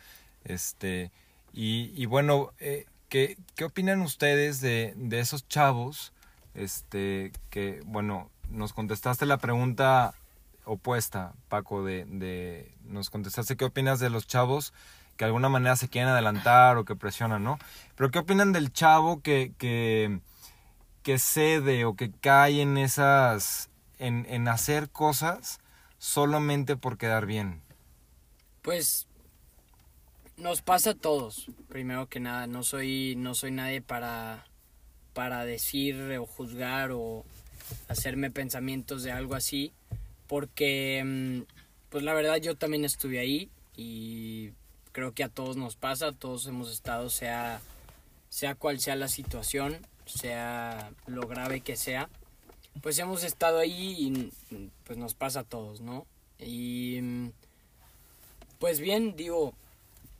Este, 0.44 1.10
y, 1.52 1.92
y 2.00 2.06
bueno, 2.06 2.52
eh, 2.58 2.86
¿qué, 3.08 3.36
¿qué 3.56 3.64
opinan 3.64 4.00
ustedes 4.00 4.60
de, 4.60 4.94
de 4.96 5.20
esos 5.20 5.46
chavos? 5.48 6.12
Este, 6.54 7.32
que, 7.50 7.82
bueno, 7.84 8.30
nos 8.48 8.72
contestaste 8.72 9.26
la 9.26 9.38
pregunta 9.38 10.14
opuesta, 10.64 11.32
Paco, 11.48 11.84
de, 11.84 12.04
de 12.06 12.74
nos 12.84 13.10
contestaste 13.10 13.56
qué 13.56 13.64
opinas 13.64 14.00
de 14.00 14.10
los 14.10 14.26
chavos 14.26 14.72
que 15.16 15.24
de 15.24 15.26
alguna 15.26 15.48
manera 15.48 15.76
se 15.76 15.88
quieren 15.88 16.10
adelantar 16.10 16.76
o 16.76 16.84
que 16.84 16.96
presionan, 16.96 17.44
¿no? 17.44 17.58
Pero 17.96 18.10
¿qué 18.10 18.18
opinan 18.18 18.52
del 18.52 18.72
chavo 18.72 19.20
que, 19.22 19.52
que, 19.58 20.20
que 21.02 21.18
cede 21.18 21.84
o 21.84 21.94
que 21.94 22.10
cae 22.10 22.60
en 22.60 22.76
esas, 22.78 23.70
en, 23.98 24.26
en 24.28 24.48
hacer 24.48 24.90
cosas 24.90 25.60
solamente 25.98 26.76
por 26.76 26.98
quedar 26.98 27.26
bien? 27.26 27.62
Pues 28.62 29.06
nos 30.36 30.62
pasa 30.62 30.90
a 30.90 30.94
todos, 30.94 31.46
primero 31.68 32.08
que 32.08 32.18
nada. 32.18 32.46
No 32.46 32.62
soy, 32.62 33.14
no 33.16 33.34
soy 33.34 33.52
nadie 33.52 33.82
para, 33.82 34.46
para 35.12 35.44
decir 35.44 35.96
o 36.18 36.26
juzgar 36.26 36.90
o 36.92 37.24
hacerme 37.88 38.30
pensamientos 38.30 39.02
de 39.04 39.12
algo 39.12 39.34
así. 39.34 39.72
Porque, 40.34 41.00
mm, 41.06 41.42
pues 41.90 42.02
la 42.02 42.12
verdad 42.12 42.38
yo 42.38 42.56
también 42.56 42.84
estuve 42.84 43.20
ahí 43.20 43.50
y 43.76 44.50
creo 44.90 45.12
que 45.14 45.22
a 45.22 45.28
todos 45.28 45.56
nos 45.56 45.76
pasa, 45.76 46.10
todos 46.10 46.48
hemos 46.48 46.72
estado, 46.72 47.08
sea, 47.08 47.60
sea 48.30 48.56
cual 48.56 48.80
sea 48.80 48.96
la 48.96 49.06
situación, 49.06 49.78
sea 50.06 50.90
lo 51.06 51.28
grave 51.28 51.60
que 51.60 51.76
sea, 51.76 52.10
pues 52.82 52.98
hemos 52.98 53.22
estado 53.22 53.60
ahí 53.60 53.96
y 53.96 54.10
mm, 54.10 54.70
pues 54.82 54.98
nos 54.98 55.14
pasa 55.14 55.38
a 55.38 55.44
todos, 55.44 55.80
¿no? 55.80 56.04
Y 56.40 56.98
mm, 57.00 57.30
pues 58.58 58.80
bien, 58.80 59.14
digo, 59.14 59.54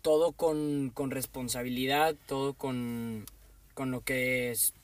todo 0.01 0.31
con, 0.31 0.93
con 0.95 1.11
responsabilidad, 1.11 2.15
todo 2.29 2.55
con, 2.55 3.27
con 3.75 3.91
lo 3.91 4.03
que 4.03 4.53
es, 4.53 4.75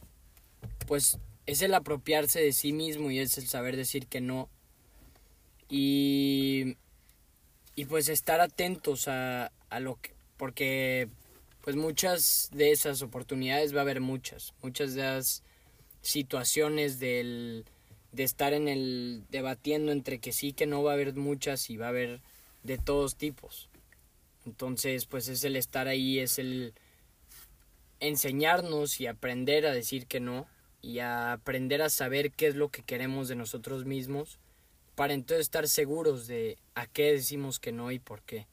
pues 0.88 1.20
es 1.46 1.62
el 1.62 1.72
apropiarse 1.72 2.40
de 2.40 2.52
sí 2.52 2.72
mismo 2.72 3.12
y 3.12 3.20
es 3.20 3.38
el 3.38 3.46
saber 3.46 3.76
decir 3.76 4.08
que 4.08 4.20
no. 4.20 4.48
Y, 5.70 6.76
y 7.76 7.84
pues 7.86 8.08
estar 8.08 8.40
atentos 8.40 9.08
a, 9.08 9.52
a 9.70 9.80
lo 9.80 9.96
que, 10.00 10.12
porque 10.36 11.08
pues 11.62 11.76
muchas 11.76 12.50
de 12.52 12.72
esas 12.72 13.02
oportunidades 13.02 13.74
va 13.74 13.78
a 13.78 13.82
haber 13.82 14.00
muchas, 14.00 14.54
muchas 14.62 14.94
de 14.94 15.02
las 15.02 15.42
situaciones 16.02 16.98
del, 16.98 17.64
de 18.12 18.24
estar 18.24 18.52
en 18.52 18.68
el 18.68 19.24
debatiendo 19.30 19.92
entre 19.92 20.18
que 20.18 20.32
sí, 20.32 20.52
que 20.52 20.66
no 20.66 20.82
va 20.82 20.92
a 20.92 20.94
haber 20.94 21.14
muchas 21.14 21.70
y 21.70 21.76
va 21.76 21.86
a 21.86 21.90
haber 21.90 22.20
de 22.62 22.78
todos 22.78 23.16
tipos. 23.16 23.68
Entonces, 24.46 25.06
pues 25.06 25.28
es 25.28 25.44
el 25.44 25.56
estar 25.56 25.86
ahí, 25.86 26.18
es 26.18 26.38
el 26.38 26.74
enseñarnos 28.00 29.00
y 29.00 29.06
aprender 29.06 29.66
a 29.66 29.72
decir 29.72 30.06
que 30.06 30.20
no 30.20 30.46
y 30.82 31.00
a 31.00 31.32
aprender 31.32 31.82
a 31.82 31.90
saber 31.90 32.32
qué 32.32 32.46
es 32.46 32.56
lo 32.56 32.70
que 32.70 32.82
queremos 32.82 33.28
de 33.28 33.36
nosotros 33.36 33.84
mismos 33.84 34.38
para 35.00 35.14
entonces 35.14 35.46
estar 35.46 35.66
seguros 35.66 36.26
de 36.26 36.58
a 36.74 36.86
qué 36.86 37.12
decimos 37.12 37.58
que 37.58 37.72
no 37.72 37.90
y 37.90 37.98
por 37.98 38.20
qué. 38.20 38.46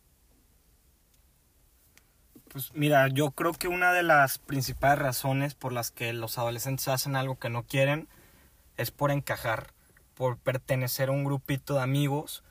Pues 2.48 2.74
mira, 2.74 3.10
yo 3.10 3.32
creo 3.32 3.52
que 3.52 3.68
una 3.68 3.92
de 3.92 4.02
las 4.02 4.38
principales 4.38 4.98
razones 4.98 5.56
por 5.56 5.74
las 5.74 5.92
que 5.92 6.14
los 6.14 6.38
adolescentes 6.38 6.88
hacen 6.88 7.18
algo 7.18 7.38
que 7.38 7.50
no 7.50 7.64
quieren 7.64 8.08
es 8.78 8.92
por 8.92 9.12
encajar, 9.12 9.74
por 10.14 10.38
pertenecer 10.38 11.10
a 11.10 11.12
un 11.12 11.26
grupito 11.26 11.74
de 11.74 11.82
amigos 11.82 12.46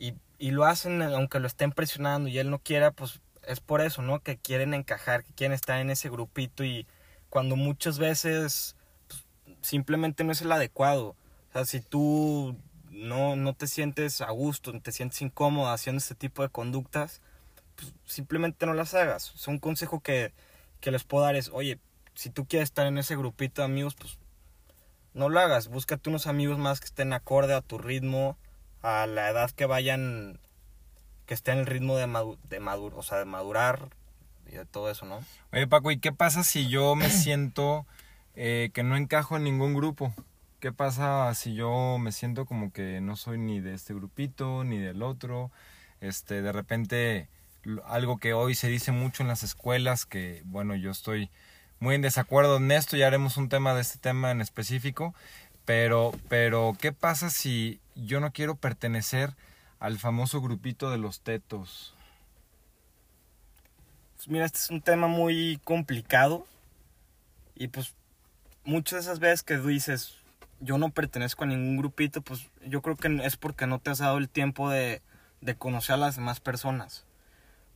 y, 0.00 0.14
y 0.40 0.50
lo 0.50 0.64
hacen 0.64 1.00
aunque 1.00 1.38
lo 1.38 1.46
estén 1.46 1.70
presionando 1.70 2.28
y 2.28 2.40
él 2.40 2.50
no 2.50 2.58
quiera, 2.58 2.90
pues 2.90 3.20
es 3.46 3.60
por 3.60 3.82
eso, 3.82 4.02
¿no? 4.02 4.18
Que 4.18 4.36
quieren 4.36 4.74
encajar, 4.74 5.22
que 5.22 5.32
quieren 5.34 5.54
estar 5.54 5.78
en 5.78 5.90
ese 5.90 6.10
grupito 6.10 6.64
y 6.64 6.88
cuando 7.28 7.54
muchas 7.54 8.00
veces 8.00 8.74
pues, 9.06 9.24
simplemente 9.60 10.24
no 10.24 10.32
es 10.32 10.42
el 10.42 10.50
adecuado. 10.50 11.14
O 11.50 11.52
sea, 11.52 11.64
si 11.64 11.80
tú 11.80 12.56
no, 12.90 13.36
no 13.36 13.54
te 13.54 13.66
sientes 13.66 14.20
a 14.20 14.30
gusto, 14.30 14.78
te 14.80 14.92
sientes 14.92 15.22
incómodo 15.22 15.70
haciendo 15.70 15.98
este 15.98 16.14
tipo 16.14 16.42
de 16.42 16.48
conductas, 16.48 17.22
pues 17.76 17.92
simplemente 18.04 18.66
no 18.66 18.74
las 18.74 18.94
hagas. 18.94 19.32
Es 19.34 19.48
un 19.48 19.58
consejo 19.58 20.00
que, 20.00 20.32
que 20.80 20.90
les 20.90 21.04
puedo 21.04 21.24
dar 21.24 21.36
es, 21.36 21.50
oye, 21.50 21.78
si 22.14 22.30
tú 22.30 22.46
quieres 22.46 22.68
estar 22.68 22.86
en 22.86 22.98
ese 22.98 23.16
grupito 23.16 23.62
de 23.62 23.66
amigos, 23.66 23.94
pues 23.94 24.18
no 25.14 25.28
lo 25.28 25.40
hagas. 25.40 25.68
Búscate 25.68 26.10
unos 26.10 26.26
amigos 26.26 26.58
más 26.58 26.80
que 26.80 26.86
estén 26.86 27.12
acorde 27.12 27.54
a 27.54 27.62
tu 27.62 27.78
ritmo, 27.78 28.36
a 28.82 29.06
la 29.06 29.30
edad 29.30 29.50
que 29.50 29.66
vayan, 29.66 30.40
que 31.26 31.34
estén 31.34 31.54
en 31.54 31.60
el 31.60 31.66
ritmo 31.66 31.96
de, 31.96 32.06
madu 32.06 32.38
de 32.48 32.60
madur 32.60 32.94
o 32.96 33.02
sea, 33.02 33.18
de 33.18 33.24
madurar 33.24 33.88
y 34.46 34.56
de 34.56 34.66
todo 34.66 34.90
eso, 34.90 35.06
¿no? 35.06 35.24
Oye, 35.52 35.66
Paco, 35.66 35.92
¿y 35.92 35.98
qué 35.98 36.12
pasa 36.12 36.42
si 36.42 36.68
yo 36.68 36.96
me 36.96 37.08
siento 37.08 37.86
eh, 38.34 38.70
que 38.74 38.82
no 38.82 38.96
encajo 38.96 39.36
en 39.36 39.44
ningún 39.44 39.74
grupo? 39.74 40.12
¿Qué 40.60 40.72
pasa 40.72 41.34
si 41.34 41.54
yo 41.54 41.96
me 41.98 42.12
siento 42.12 42.44
como 42.44 42.70
que 42.70 43.00
no 43.00 43.16
soy 43.16 43.38
ni 43.38 43.60
de 43.60 43.72
este 43.72 43.94
grupito 43.94 44.62
ni 44.62 44.76
del 44.76 45.02
otro? 45.02 45.50
Este, 46.02 46.42
de 46.42 46.52
repente, 46.52 47.28
algo 47.86 48.18
que 48.18 48.34
hoy 48.34 48.54
se 48.54 48.68
dice 48.68 48.92
mucho 48.92 49.22
en 49.22 49.28
las 49.28 49.42
escuelas, 49.42 50.04
que 50.04 50.42
bueno, 50.44 50.74
yo 50.74 50.90
estoy 50.90 51.30
muy 51.78 51.94
en 51.94 52.02
desacuerdo 52.02 52.58
en 52.58 52.70
esto, 52.72 52.98
ya 52.98 53.06
haremos 53.06 53.38
un 53.38 53.48
tema 53.48 53.72
de 53.72 53.80
este 53.80 53.98
tema 53.98 54.32
en 54.32 54.42
específico, 54.42 55.14
pero, 55.64 56.12
pero 56.28 56.76
¿qué 56.78 56.92
pasa 56.92 57.30
si 57.30 57.80
yo 57.94 58.20
no 58.20 58.30
quiero 58.30 58.54
pertenecer 58.54 59.34
al 59.78 59.98
famoso 59.98 60.42
grupito 60.42 60.90
de 60.90 60.98
los 60.98 61.20
tetos? 61.22 61.94
Pues 64.16 64.28
mira, 64.28 64.44
este 64.44 64.58
es 64.58 64.68
un 64.68 64.82
tema 64.82 65.06
muy 65.06 65.58
complicado 65.64 66.46
y 67.54 67.68
pues 67.68 67.94
muchas 68.64 68.92
de 68.92 69.00
esas 69.00 69.20
veces 69.20 69.42
que 69.42 69.56
dices, 69.56 70.19
yo 70.60 70.78
no 70.78 70.90
pertenezco 70.90 71.44
a 71.44 71.46
ningún 71.46 71.78
grupito, 71.78 72.22
pues 72.22 72.50
yo 72.66 72.82
creo 72.82 72.96
que 72.96 73.20
es 73.24 73.36
porque 73.36 73.66
no 73.66 73.78
te 73.78 73.90
has 73.90 73.98
dado 73.98 74.18
el 74.18 74.28
tiempo 74.28 74.70
de, 74.70 75.02
de 75.40 75.56
conocer 75.56 75.94
a 75.94 75.98
las 75.98 76.16
demás 76.16 76.40
personas. 76.40 77.06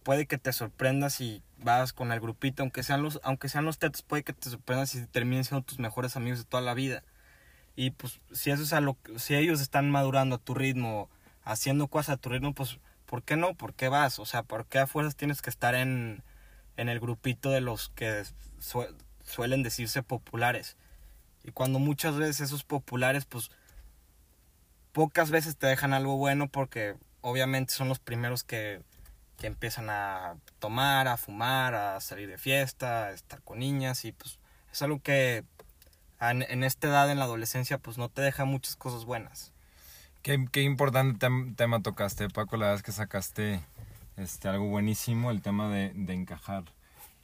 Puede 0.02 0.26
que 0.26 0.38
te 0.38 0.52
sorprendas 0.52 1.14
si 1.14 1.42
vas 1.58 1.94
con 1.94 2.12
el 2.12 2.20
grupito, 2.20 2.62
aunque 2.62 2.82
sean 2.82 3.02
los, 3.02 3.20
aunque 3.24 3.48
sean 3.48 3.64
los 3.64 3.78
tetos, 3.78 4.02
puede 4.02 4.22
que 4.22 4.34
te 4.34 4.50
sorprendas 4.50 4.90
si 4.90 5.06
terminen 5.06 5.44
siendo 5.44 5.64
tus 5.64 5.78
mejores 5.78 6.16
amigos 6.16 6.40
de 6.40 6.44
toda 6.44 6.62
la 6.62 6.74
vida. 6.74 7.02
Y 7.74 7.90
pues 7.90 8.20
si 8.32 8.50
eso 8.50 8.64
si 9.16 9.34
ellos 9.34 9.60
están 9.60 9.90
madurando 9.90 10.36
a 10.36 10.38
tu 10.38 10.54
ritmo, 10.54 11.08
haciendo 11.42 11.88
cosas 11.88 12.14
a 12.14 12.16
tu 12.18 12.28
ritmo, 12.28 12.54
pues 12.54 12.78
¿por 13.06 13.22
qué 13.22 13.36
no? 13.36 13.54
¿Por 13.54 13.74
qué 13.74 13.88
vas? 13.88 14.18
O 14.18 14.26
sea, 14.26 14.42
¿por 14.42 14.66
qué 14.66 14.78
a 14.78 14.86
fuerzas 14.86 15.16
tienes 15.16 15.42
que 15.42 15.50
estar 15.50 15.74
en, 15.74 16.22
en 16.76 16.88
el 16.88 17.00
grupito 17.00 17.50
de 17.50 17.62
los 17.62 17.88
que 17.90 18.24
suelen 19.24 19.62
decirse 19.62 20.02
populares? 20.02 20.76
Y 21.44 21.52
cuando 21.52 21.78
muchas 21.78 22.16
veces 22.16 22.40
esos 22.40 22.64
populares, 22.64 23.26
pues 23.26 23.50
pocas 24.92 25.30
veces 25.30 25.57
te 25.57 25.66
dejan 25.66 25.92
algo 25.92 26.16
bueno 26.16 26.48
porque 26.48 26.96
obviamente 27.20 27.74
son 27.74 27.88
los 27.88 27.98
primeros 27.98 28.44
que, 28.44 28.83
que 29.38 29.46
empiezan 29.46 29.90
a 29.90 30.37
tomar, 30.59 31.09
a 31.09 31.16
fumar, 31.16 31.74
a 31.74 32.00
salir 32.00 32.28
de 32.28 32.38
fiesta, 32.38 33.07
a 33.07 33.12
estar 33.12 33.42
con 33.42 33.59
niñas 33.59 34.04
y 34.04 34.12
pues 34.12 34.38
es 34.72 34.83
algo 34.83 35.00
que 35.02 35.44
en, 36.20 36.42
en 36.42 36.64
esta 36.64 36.88
edad, 36.88 37.11
en 37.11 37.18
la 37.18 37.24
adolescencia, 37.24 37.78
pues 37.78 37.98
no 37.98 38.09
te 38.09 38.22
deja 38.22 38.44
muchas 38.44 38.76
cosas 38.76 39.04
buenas. 39.04 39.52
Qué, 40.22 40.46
qué 40.50 40.62
importante 40.62 41.28
tema 41.57 41.83
tocaste, 41.83 42.28
Paco, 42.30 42.57
la 42.57 42.66
verdad 42.66 42.76
es 42.76 42.83
que 42.83 42.92
sacaste 42.92 43.61
este, 44.16 44.48
algo 44.48 44.66
buenísimo, 44.66 45.30
el 45.30 45.42
tema 45.42 45.68
de, 45.68 45.92
de 45.94 46.14
encajar. 46.14 46.64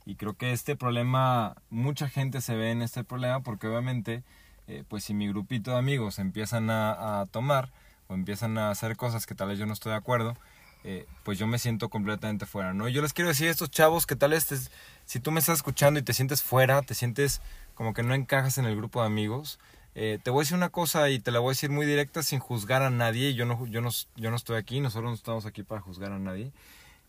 Y 0.07 0.17
creo 0.17 0.35
que 0.35 0.53
este 0.53 0.77
problema, 0.77 1.57
mucha 1.71 2.09
gente 2.09 2.41
se 2.41 2.55
ve 2.55 2.71
en 2.71 2.83
este 2.83 3.05
problema 3.05 3.41
porque 3.41 3.67
obviamente, 3.67 4.23
eh, 4.67 4.85
pues 4.89 5.05
si 5.05 5.15
mi 5.15 5.29
grupito 5.29 5.73
de 5.73 5.79
amigos 5.79 6.19
empiezan 6.19 6.71
a, 6.71 7.21
a, 7.21 7.27
tomar 7.27 7.71
o 8.09 8.15
empiezan 8.15 8.59
a 8.59 8.71
hacer 8.71 8.97
cosas 8.97 9.27
que 9.27 9.35
tal 9.35 9.49
vez 9.49 9.59
yo 9.59 9.67
no 9.67 9.73
estoy 9.73 9.93
de 9.93 9.99
acuerdo, 9.99 10.37
eh, 10.83 11.07
pues 11.25 11.39
yo 11.39 11.47
me 11.47 11.59
siento 11.59 11.91
completamente 11.91 12.47
fuera, 12.47 12.73
¿no? 12.73 12.89
Yo 12.89 13.03
les 13.03 13.13
quiero 13.13 13.29
decir 13.29 13.49
a 13.49 13.51
estos 13.51 13.71
chavos 13.71 14.07
que 14.07 14.17
tal 14.17 14.31
vez 14.31 14.71
si 15.05 15.21
tú 15.21 15.31
me 15.31 15.41
estás 15.41 15.59
escuchando 15.59 16.01
y 16.01 16.03
te 16.03 16.15
sientes 16.15 16.43
fuera, 16.43 16.81
te 16.83 16.95
sientes 16.95 17.43
como 17.75 17.93
que 17.93 18.03
no 18.03 18.15
encajas 18.15 18.57
en 18.57 18.65
el 18.65 18.77
grupo 18.77 19.01
de 19.01 19.07
amigos, 19.07 19.59
eh, 19.95 20.19
te 20.23 20.31
voy 20.31 20.41
a 20.41 20.43
decir 20.43 20.57
una 20.57 20.71
cosa 20.71 21.11
y 21.11 21.19
te 21.19 21.31
la 21.33 21.41
voy 21.41 21.49
a 21.49 21.53
decir 21.53 21.69
muy 21.69 21.85
directa 21.85 22.23
sin 22.23 22.39
juzgar 22.39 22.83
a 22.83 22.91
nadie. 22.91 23.35
Yo 23.35 23.45
no, 23.45 23.67
yo 23.67 23.81
no, 23.81 23.91
yo 24.17 24.31
no 24.31 24.37
estoy 24.37 24.57
aquí, 24.57 24.81
nosotros 24.81 25.11
no 25.11 25.15
estamos 25.15 25.47
aquí 25.47 25.63
para 25.63 25.81
juzgar 25.81 26.13
a 26.13 26.19
nadie. 26.19 26.53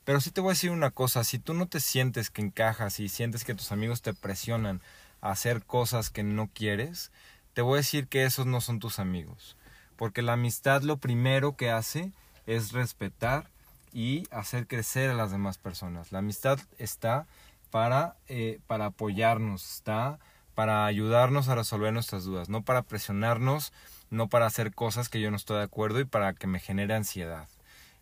Pero 0.03 0.19
sí 0.19 0.31
te 0.31 0.41
voy 0.41 0.49
a 0.49 0.53
decir 0.53 0.71
una 0.71 0.89
cosa, 0.89 1.23
si 1.23 1.37
tú 1.37 1.53
no 1.53 1.67
te 1.67 1.79
sientes 1.79 2.29
que 2.29 2.41
encajas 2.41 2.99
y 2.99 3.07
sientes 3.07 3.43
que 3.43 3.53
tus 3.53 3.71
amigos 3.71 4.01
te 4.01 4.13
presionan 4.13 4.81
a 5.21 5.31
hacer 5.31 5.63
cosas 5.63 6.09
que 6.09 6.23
no 6.23 6.49
quieres, 6.53 7.11
te 7.53 7.61
voy 7.61 7.75
a 7.75 7.77
decir 7.77 8.07
que 8.07 8.23
esos 8.23 8.45
no 8.45 8.61
son 8.61 8.79
tus 8.79 8.97
amigos. 8.97 9.57
Porque 9.97 10.23
la 10.23 10.33
amistad 10.33 10.81
lo 10.81 10.97
primero 10.97 11.55
que 11.55 11.69
hace 11.69 12.11
es 12.47 12.71
respetar 12.71 13.47
y 13.93 14.23
hacer 14.31 14.67
crecer 14.67 15.11
a 15.11 15.15
las 15.15 15.31
demás 15.31 15.57
personas. 15.59 16.11
La 16.11 16.19
amistad 16.19 16.59
está 16.79 17.27
para, 17.69 18.15
eh, 18.27 18.59
para 18.65 18.87
apoyarnos, 18.87 19.71
está 19.71 20.17
para 20.55 20.85
ayudarnos 20.85 21.47
a 21.47 21.55
resolver 21.55 21.93
nuestras 21.93 22.23
dudas, 22.23 22.49
no 22.49 22.63
para 22.63 22.81
presionarnos, 22.81 23.71
no 24.09 24.27
para 24.27 24.47
hacer 24.47 24.73
cosas 24.73 25.09
que 25.09 25.21
yo 25.21 25.29
no 25.29 25.37
estoy 25.37 25.57
de 25.57 25.63
acuerdo 25.63 25.99
y 25.99 26.05
para 26.05 26.33
que 26.33 26.47
me 26.47 26.59
genere 26.59 26.95
ansiedad. 26.95 27.47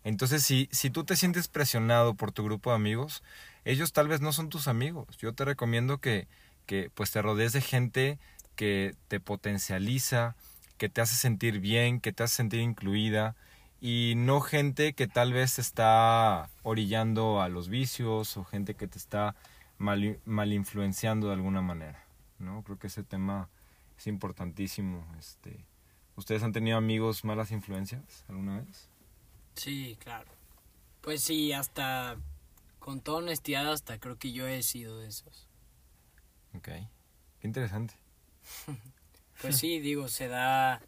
Entonces, 0.04 0.42
si, 0.42 0.68
si 0.72 0.90
tú 0.90 1.04
te 1.04 1.16
sientes 1.16 1.48
presionado 1.48 2.14
por 2.14 2.32
tu 2.32 2.44
grupo 2.44 2.70
de 2.70 2.76
amigos, 2.76 3.22
ellos 3.64 3.92
tal 3.92 4.08
vez 4.08 4.20
no 4.20 4.32
son 4.32 4.48
tus 4.48 4.68
amigos. 4.68 5.18
Yo 5.18 5.34
te 5.34 5.44
recomiendo 5.44 5.98
que, 5.98 6.26
que 6.66 6.90
pues 6.94 7.10
te 7.10 7.22
rodees 7.22 7.52
de 7.52 7.60
gente 7.60 8.18
que 8.56 8.94
te 9.08 9.20
potencializa, 9.20 10.36
que 10.76 10.88
te 10.88 11.00
hace 11.00 11.16
sentir 11.16 11.60
bien, 11.60 12.00
que 12.00 12.12
te 12.12 12.22
hace 12.22 12.36
sentir 12.36 12.60
incluida 12.60 13.34
y 13.80 14.14
no 14.16 14.40
gente 14.40 14.92
que 14.92 15.06
tal 15.06 15.32
vez 15.32 15.58
está 15.58 16.50
orillando 16.62 17.40
a 17.40 17.48
los 17.48 17.68
vicios 17.68 18.36
o 18.36 18.44
gente 18.44 18.74
que 18.74 18.86
te 18.86 18.98
está 18.98 19.34
mal, 19.78 20.18
mal 20.26 20.52
influenciando 20.52 21.28
de 21.28 21.34
alguna 21.34 21.62
manera. 21.62 22.04
¿no? 22.38 22.62
Creo 22.62 22.78
que 22.78 22.88
ese 22.88 23.02
tema 23.02 23.48
es 23.98 24.06
importantísimo. 24.06 25.06
Este, 25.18 25.64
¿Ustedes 26.16 26.42
han 26.42 26.52
tenido 26.52 26.76
amigos 26.76 27.24
malas 27.24 27.50
influencias 27.52 28.24
alguna 28.28 28.58
vez? 28.60 28.89
Sí, 29.54 29.96
claro. 30.00 30.30
Pues 31.00 31.22
sí, 31.22 31.52
hasta 31.52 32.16
con 32.78 33.00
toda 33.00 33.18
honestidad, 33.18 33.70
hasta 33.72 33.98
creo 33.98 34.18
que 34.18 34.32
yo 34.32 34.46
he 34.46 34.62
sido 34.62 34.98
de 34.98 35.08
esos. 35.08 35.46
Ok, 36.54 36.68
qué 37.40 37.46
interesante. 37.46 37.94
pues 39.42 39.56
sí, 39.58 39.78
digo, 39.80 40.08
se 40.08 40.28
da, 40.28 40.80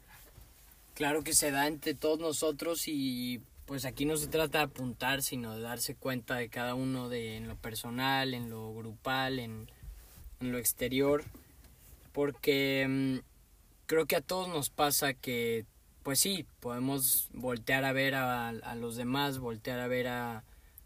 claro 0.94 1.22
que 1.22 1.35
se 1.35 1.51
da 1.51 1.66
entre 1.66 1.94
todos 1.94 2.18
nosotros 2.18 2.88
y 2.88 3.40
pues 3.66 3.85
aquí 3.85 4.05
no 4.05 4.16
se 4.16 4.27
trata 4.27 4.59
de 4.59 4.64
apuntar, 4.64 5.22
sino 5.22 5.55
de 5.55 5.62
darse 5.62 5.94
cuenta 5.94 6.37
de 6.37 6.48
cada 6.48 6.75
uno 6.75 7.09
de 7.09 7.37
en 7.37 7.48
lo 7.48 7.57
personal, 7.57 8.35
en 8.35 8.51
lo 8.51 8.75
grupal, 8.75 9.38
en, 9.38 9.70
en 10.40 10.53
lo 10.53 10.59
exterior, 10.59 11.25
porque 12.12 12.87
mmm, 12.88 13.18
creo 13.87 14.07
que 14.07 14.16
a 14.16 14.20
todos 14.20 14.48
nos 14.48 14.70
pasa 14.70 15.14
que 15.14 15.64
pues 16.03 16.19
sí, 16.21 16.47
podemos 16.61 17.29
voltear 17.33 17.85
a 17.85 17.93
ver 17.93 18.15
a, 18.15 18.53
los 18.75 18.97
demás, 18.97 19.38
voltear 19.38 19.81
a 19.81 19.88
ver 19.88 20.09
a, 20.09 20.45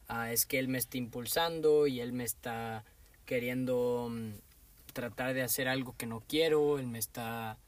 a, 0.08 0.32
es 0.32 0.46
que 0.46 0.58
él 0.58 0.68
me 0.68 0.78
está 0.78 0.98
impulsando 0.98 1.86
y 1.86 2.00
él 2.00 2.12
me 2.12 2.24
está 2.24 2.84
queriendo 3.24 4.06
um, 4.06 4.32
tratar 4.92 5.34
de 5.34 5.42
hacer 5.42 5.68
algo 5.68 5.94
que 5.96 6.06
no 6.06 6.20
quiero, 6.20 6.78
él 6.78 6.86
me 6.86 6.98
está 6.98 7.58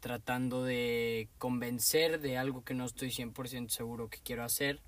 tratando 0.00 0.64
de 0.64 1.28
convencer 1.38 2.20
de 2.20 2.36
algo 2.36 2.64
que 2.64 2.74
no 2.74 2.84
estoy 2.84 3.08
100% 3.08 3.70
seguro 3.70 4.08
que 4.08 4.18
quiero 4.22 4.44
hacer, 4.44 4.80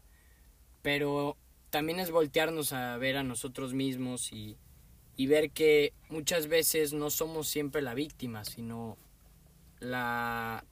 pero 0.82 1.36
también 1.70 1.98
es 2.00 2.10
voltearnos 2.10 2.72
a 2.72 2.96
ver 2.98 3.16
a 3.16 3.22
nosotros 3.22 3.74
mismos 3.74 4.32
y, 4.32 4.56
y 5.16 5.26
ver 5.26 5.50
que 5.50 5.92
muchas 6.08 6.46
veces 6.46 6.92
no 6.92 7.10
somos 7.10 7.48
siempre 7.48 7.82
la 7.82 7.94
víctima, 7.94 8.44
sino 8.44 8.96
la 9.80 10.64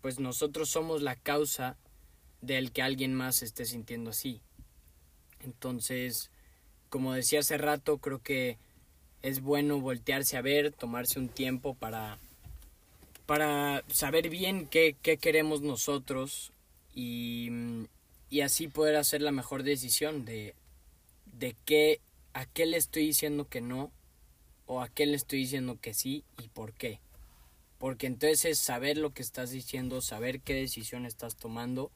pues 0.00 0.18
nosotros 0.18 0.70
somos 0.70 1.02
la 1.02 1.16
causa 1.16 1.76
del 2.40 2.72
que 2.72 2.82
alguien 2.82 3.14
más 3.14 3.42
esté 3.42 3.64
sintiendo 3.64 4.10
así. 4.10 4.40
Entonces, 5.40 6.30
como 6.88 7.12
decía 7.12 7.40
hace 7.40 7.58
rato, 7.58 7.98
creo 7.98 8.20
que 8.22 8.58
es 9.22 9.40
bueno 9.40 9.80
voltearse 9.80 10.36
a 10.36 10.42
ver, 10.42 10.72
tomarse 10.72 11.18
un 11.18 11.28
tiempo 11.28 11.74
para, 11.74 12.18
para 13.26 13.84
saber 13.88 14.28
bien 14.30 14.66
qué, 14.66 14.96
qué 15.02 15.16
queremos 15.16 15.60
nosotros 15.60 16.52
y, 16.94 17.50
y, 18.30 18.40
así 18.40 18.68
poder 18.68 18.96
hacer 18.96 19.22
la 19.22 19.32
mejor 19.32 19.62
decisión 19.62 20.24
de, 20.24 20.54
de 21.38 21.56
qué 21.64 22.00
a 22.34 22.46
qué 22.46 22.66
le 22.66 22.76
estoy 22.76 23.06
diciendo 23.06 23.48
que 23.48 23.60
no 23.60 23.90
o 24.66 24.80
a 24.80 24.88
qué 24.88 25.06
le 25.06 25.16
estoy 25.16 25.40
diciendo 25.40 25.78
que 25.80 25.94
sí 25.94 26.24
y 26.38 26.48
por 26.48 26.72
qué. 26.72 27.00
Porque 27.78 28.06
entonces 28.06 28.44
es 28.44 28.58
saber 28.58 28.98
lo 28.98 29.12
que 29.12 29.22
estás 29.22 29.50
diciendo, 29.50 30.00
saber 30.00 30.40
qué 30.40 30.54
decisión 30.54 31.06
estás 31.06 31.36
tomando 31.36 31.90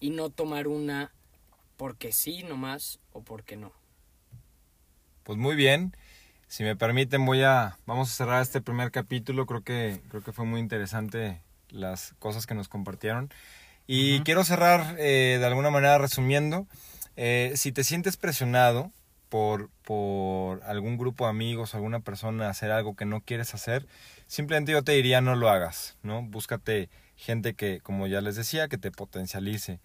y 0.00 0.10
no 0.10 0.30
tomar 0.30 0.68
una 0.68 1.12
porque 1.76 2.12
sí 2.12 2.42
nomás 2.42 2.98
o 3.12 3.22
porque 3.22 3.56
no. 3.56 3.72
Pues 5.22 5.38
muy 5.38 5.56
bien. 5.56 5.96
Si 6.48 6.64
me 6.64 6.76
permiten 6.76 7.24
voy 7.26 7.42
a 7.42 7.78
vamos 7.86 8.10
a 8.10 8.14
cerrar 8.14 8.42
este 8.42 8.60
primer 8.60 8.90
capítulo. 8.90 9.46
Creo 9.46 9.62
que 9.62 10.00
creo 10.08 10.24
que 10.24 10.32
fue 10.32 10.44
muy 10.44 10.60
interesante 10.60 11.42
las 11.70 12.14
cosas 12.18 12.46
que 12.46 12.54
nos 12.54 12.68
compartieron. 12.68 13.30
Y 13.86 14.20
quiero 14.20 14.44
cerrar 14.44 14.96
eh, 14.98 15.36
de 15.38 15.46
alguna 15.46 15.70
manera 15.70 15.98
resumiendo. 15.98 16.66
Eh, 17.16 17.52
si 17.56 17.72
te 17.72 17.84
sientes 17.84 18.16
presionado 18.16 18.92
por, 19.28 19.70
por 19.84 20.62
algún 20.64 20.96
grupo 20.96 21.24
de 21.24 21.30
amigos, 21.30 21.74
alguna 21.74 22.00
persona 22.00 22.48
hacer 22.48 22.70
algo 22.70 22.96
que 22.96 23.04
no 23.04 23.20
quieres 23.20 23.54
hacer, 23.54 23.86
simplemente 24.26 24.72
yo 24.72 24.82
te 24.82 24.92
diría 24.92 25.20
no 25.20 25.36
lo 25.36 25.48
hagas, 25.48 25.96
¿no? 26.02 26.22
Búscate 26.22 26.88
gente 27.16 27.54
que, 27.54 27.80
como 27.80 28.06
ya 28.06 28.20
les 28.20 28.36
decía, 28.36 28.68
que 28.68 28.78
te 28.78 28.90
potencialice. 28.90 29.80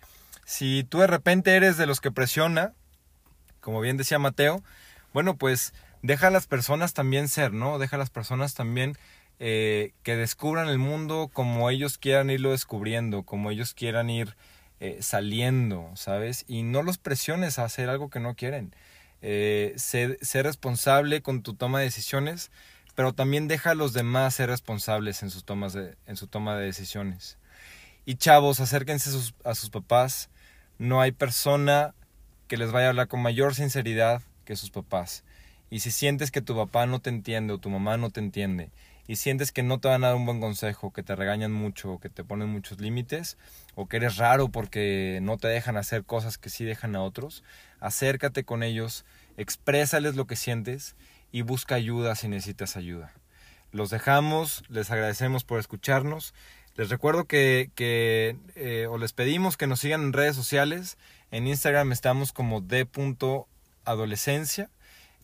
Si 0.45 0.83
tú 0.83 0.99
de 0.99 1.07
repente 1.07 1.55
eres 1.55 1.77
de 1.77 1.85
los 1.85 2.01
que 2.01 2.11
presiona, 2.11 2.73
como 3.59 3.81
bien 3.81 3.97
decía 3.97 4.19
Mateo, 4.19 4.63
bueno, 5.13 5.37
pues 5.37 5.73
deja 6.01 6.27
a 6.27 6.31
las 6.31 6.47
personas 6.47 6.93
también 6.93 7.27
ser, 7.27 7.53
¿no? 7.53 7.79
Deja 7.79 7.95
a 7.95 7.99
las 7.99 8.09
personas 8.09 8.53
también 8.53 8.97
eh, 9.39 9.93
que 10.03 10.15
descubran 10.15 10.67
el 10.69 10.77
mundo 10.77 11.29
como 11.31 11.69
ellos 11.69 11.97
quieran 11.97 12.29
irlo 12.29 12.51
descubriendo, 12.51 13.23
como 13.23 13.51
ellos 13.51 13.73
quieran 13.73 14.09
ir 14.09 14.35
eh, 14.79 14.97
saliendo, 15.01 15.91
¿sabes? 15.95 16.45
Y 16.47 16.63
no 16.63 16.83
los 16.83 16.97
presiones 16.97 17.57
a 17.57 17.63
hacer 17.63 17.89
algo 17.89 18.09
que 18.09 18.19
no 18.19 18.35
quieren. 18.35 18.75
Eh, 19.25 19.73
ser, 19.77 20.17
responsable 20.43 21.21
con 21.21 21.43
tu 21.43 21.53
toma 21.53 21.79
de 21.79 21.85
decisiones, 21.85 22.51
pero 22.93 23.13
también 23.13 23.47
deja 23.47 23.71
a 23.71 23.75
los 23.75 23.93
demás 23.93 24.35
ser 24.35 24.49
responsables 24.49 25.23
en, 25.23 25.29
sus 25.29 25.45
tomas 25.45 25.75
en 25.75 26.17
su 26.17 26.27
toma 26.27 26.57
de 26.57 26.65
decisiones. 26.65 27.37
Y 28.05 28.15
chavos, 28.15 28.59
acérquense 28.59 29.09
a 29.45 29.55
sus 29.55 29.69
papás. 29.69 30.29
No 30.77 30.99
hay 30.99 31.13
persona 31.13 31.95
que 32.49 32.57
les 32.57 32.73
vaya 32.73 32.87
a 32.87 32.89
hablar 32.89 33.07
con 33.07 33.21
mayor 33.21 33.55
sinceridad 33.55 34.21
que 34.43 34.57
sus 34.57 34.71
papás. 34.71 35.23
Y 35.69 35.79
si 35.79 35.89
sientes 35.89 36.29
que 36.29 36.41
tu 36.41 36.53
papá 36.55 36.85
no 36.85 36.99
te 36.99 37.09
entiende 37.09 37.53
o 37.53 37.57
tu 37.59 37.69
mamá 37.69 37.95
no 37.95 38.09
te 38.09 38.19
entiende 38.19 38.71
y 39.07 39.17
sientes 39.17 39.51
que 39.51 39.63
no 39.63 39.79
te 39.79 39.89
van 39.89 40.03
a 40.03 40.07
dar 40.07 40.15
un 40.15 40.25
buen 40.25 40.39
consejo, 40.39 40.93
que 40.93 41.03
te 41.03 41.15
regañan 41.15 41.51
mucho, 41.51 41.99
que 41.99 42.09
te 42.09 42.23
ponen 42.23 42.49
muchos 42.49 42.79
límites, 42.79 43.37
o 43.75 43.87
que 43.87 43.97
eres 43.97 44.17
raro 44.17 44.49
porque 44.49 45.19
no 45.21 45.37
te 45.37 45.47
dejan 45.47 45.77
hacer 45.77 46.05
cosas 46.05 46.37
que 46.37 46.49
sí 46.49 46.63
dejan 46.63 46.95
a 46.95 47.03
otros, 47.03 47.43
acércate 47.79 48.43
con 48.43 48.63
ellos, 48.63 49.05
exprésales 49.37 50.15
lo 50.15 50.27
que 50.27 50.35
sientes 50.35 50.95
y 51.31 51.41
busca 51.41 51.75
ayuda 51.75 52.15
si 52.15 52.27
necesitas 52.27 52.77
ayuda. 52.77 53.13
Los 53.73 53.89
dejamos, 53.89 54.63
les 54.69 54.89
agradecemos 54.91 55.43
por 55.43 55.59
escucharnos. 55.59 56.33
Les 56.75 56.89
recuerdo 56.89 57.25
que, 57.25 57.71
eh, 57.75 58.87
o 58.87 58.97
les 58.99 59.13
pedimos 59.13 59.57
que 59.57 59.65
nos 59.65 59.79
sigan 59.79 60.01
en 60.01 60.13
redes 60.13 60.35
sociales. 60.35 60.99
En 61.31 61.47
Instagram 61.47 61.91
estamos 61.91 62.33
como 62.33 62.61
d.adolescencia. 62.61 64.69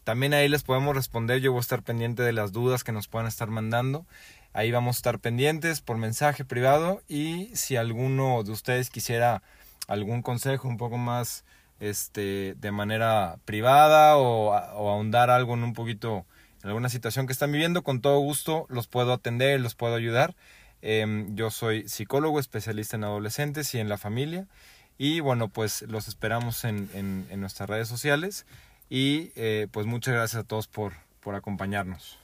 También 0.09 0.33
ahí 0.33 0.49
les 0.49 0.63
podemos 0.63 0.95
responder, 0.95 1.39
yo 1.39 1.51
voy 1.51 1.59
a 1.59 1.61
estar 1.61 1.83
pendiente 1.83 2.23
de 2.23 2.33
las 2.33 2.51
dudas 2.51 2.83
que 2.83 2.91
nos 2.91 3.07
puedan 3.07 3.27
estar 3.27 3.47
mandando. 3.47 4.07
Ahí 4.53 4.71
vamos 4.71 4.95
a 4.95 4.97
estar 4.97 5.19
pendientes 5.19 5.81
por 5.81 5.97
mensaje 5.97 6.43
privado 6.43 7.03
y 7.07 7.51
si 7.53 7.75
alguno 7.75 8.41
de 8.41 8.51
ustedes 8.51 8.89
quisiera 8.89 9.43
algún 9.87 10.23
consejo 10.23 10.67
un 10.67 10.77
poco 10.77 10.97
más 10.97 11.45
este 11.79 12.55
de 12.57 12.71
manera 12.71 13.37
privada 13.45 14.17
o, 14.17 14.53
ahondar 14.55 15.29
algo 15.29 15.53
en 15.53 15.63
un 15.63 15.73
poquito 15.73 16.25
en 16.63 16.69
alguna 16.69 16.89
situación 16.89 17.27
que 17.27 17.33
están 17.33 17.51
viviendo, 17.51 17.83
con 17.83 18.01
todo 18.01 18.17
gusto 18.17 18.65
los 18.67 18.87
puedo 18.87 19.13
atender, 19.13 19.61
los 19.61 19.75
puedo 19.75 19.93
ayudar. 19.93 20.35
Em, 20.81 21.35
yo 21.35 21.51
soy 21.51 21.87
psicólogo 21.87 22.39
especialista 22.39 22.95
en 22.95 23.03
adolescentes 23.03 23.75
y 23.75 23.79
en 23.79 23.89
la 23.89 23.99
familia 23.99 24.47
y 24.97 25.19
bueno 25.19 25.49
pues 25.49 25.83
los 25.83 26.07
esperamos 26.07 26.65
en, 26.65 26.89
en 26.95 27.39
nuestras 27.39 27.69
redes 27.69 27.87
sociales 27.87 28.47
y 28.89 29.31
eh, 29.35 29.67
pues 29.71 29.85
muchas 29.85 30.13
gracias 30.13 30.43
a 30.43 30.47
todos 30.47 30.67
por, 30.67 30.93
por 31.21 31.35
acompañarnos. 31.35 32.17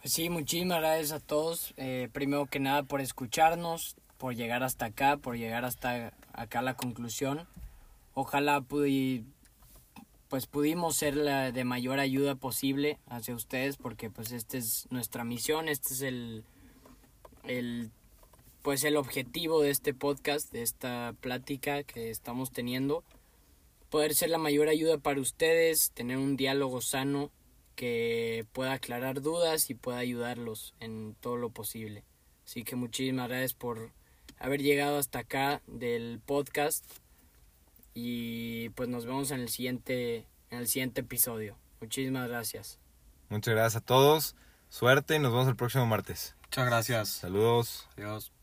Pues 0.00 0.12
sí, 0.12 0.28
muchísimas 0.30 0.80
gracias 0.80 1.12
a 1.12 1.20
todos. 1.20 1.74
Eh, 1.76 2.08
primero 2.12 2.46
que 2.46 2.60
nada 2.60 2.82
por 2.82 3.00
escucharnos, 3.00 3.96
por 4.18 4.34
llegar 4.34 4.62
hasta 4.62 4.86
acá, 4.86 5.16
por 5.16 5.36
llegar 5.36 5.64
hasta 5.64 6.12
acá 6.32 6.60
a 6.60 6.62
la 6.62 6.74
conclusión. 6.74 7.46
Ojalá 8.14 8.60
pues 8.60 10.46
pudimos 10.46 10.96
ser 10.96 11.16
la 11.16 11.52
de 11.52 11.64
mayor 11.64 12.00
ayuda 12.00 12.34
posible 12.34 12.98
hacia 13.08 13.34
ustedes 13.34 13.76
porque 13.76 14.10
pues 14.10 14.32
esta 14.32 14.58
es 14.58 14.86
nuestra 14.90 15.24
misión, 15.24 15.68
este 15.68 15.94
es 15.94 16.02
el, 16.02 16.44
el 17.44 17.90
pues 18.62 18.84
el 18.84 18.96
objetivo 18.96 19.62
de 19.62 19.70
este 19.70 19.94
podcast, 19.94 20.52
de 20.52 20.62
esta 20.62 21.14
plática 21.20 21.82
que 21.82 22.10
estamos 22.10 22.52
teniendo 22.52 23.04
poder 23.90 24.14
ser 24.14 24.30
la 24.30 24.38
mayor 24.38 24.68
ayuda 24.68 24.98
para 24.98 25.20
ustedes, 25.20 25.90
tener 25.92 26.16
un 26.16 26.36
diálogo 26.36 26.80
sano 26.80 27.30
que 27.74 28.46
pueda 28.52 28.72
aclarar 28.72 29.20
dudas 29.20 29.70
y 29.70 29.74
pueda 29.74 29.98
ayudarlos 29.98 30.74
en 30.80 31.14
todo 31.20 31.36
lo 31.36 31.50
posible. 31.50 32.04
Así 32.44 32.62
que 32.64 32.76
muchísimas 32.76 33.28
gracias 33.28 33.54
por 33.54 33.92
haber 34.38 34.62
llegado 34.62 34.98
hasta 34.98 35.20
acá 35.20 35.62
del 35.66 36.20
podcast 36.24 36.84
y 37.94 38.70
pues 38.70 38.88
nos 38.88 39.06
vemos 39.06 39.30
en 39.30 39.40
el 39.40 39.48
siguiente 39.48 40.26
en 40.50 40.58
el 40.58 40.68
siguiente 40.68 41.02
episodio. 41.02 41.56
Muchísimas 41.80 42.28
gracias. 42.28 42.78
Muchas 43.28 43.54
gracias 43.54 43.82
a 43.82 43.84
todos. 43.84 44.36
Suerte 44.68 45.16
y 45.16 45.18
nos 45.18 45.32
vemos 45.32 45.48
el 45.48 45.56
próximo 45.56 45.86
martes. 45.86 46.36
Muchas 46.42 46.66
gracias. 46.66 47.08
Saludos. 47.08 47.88
Adiós. 47.96 48.39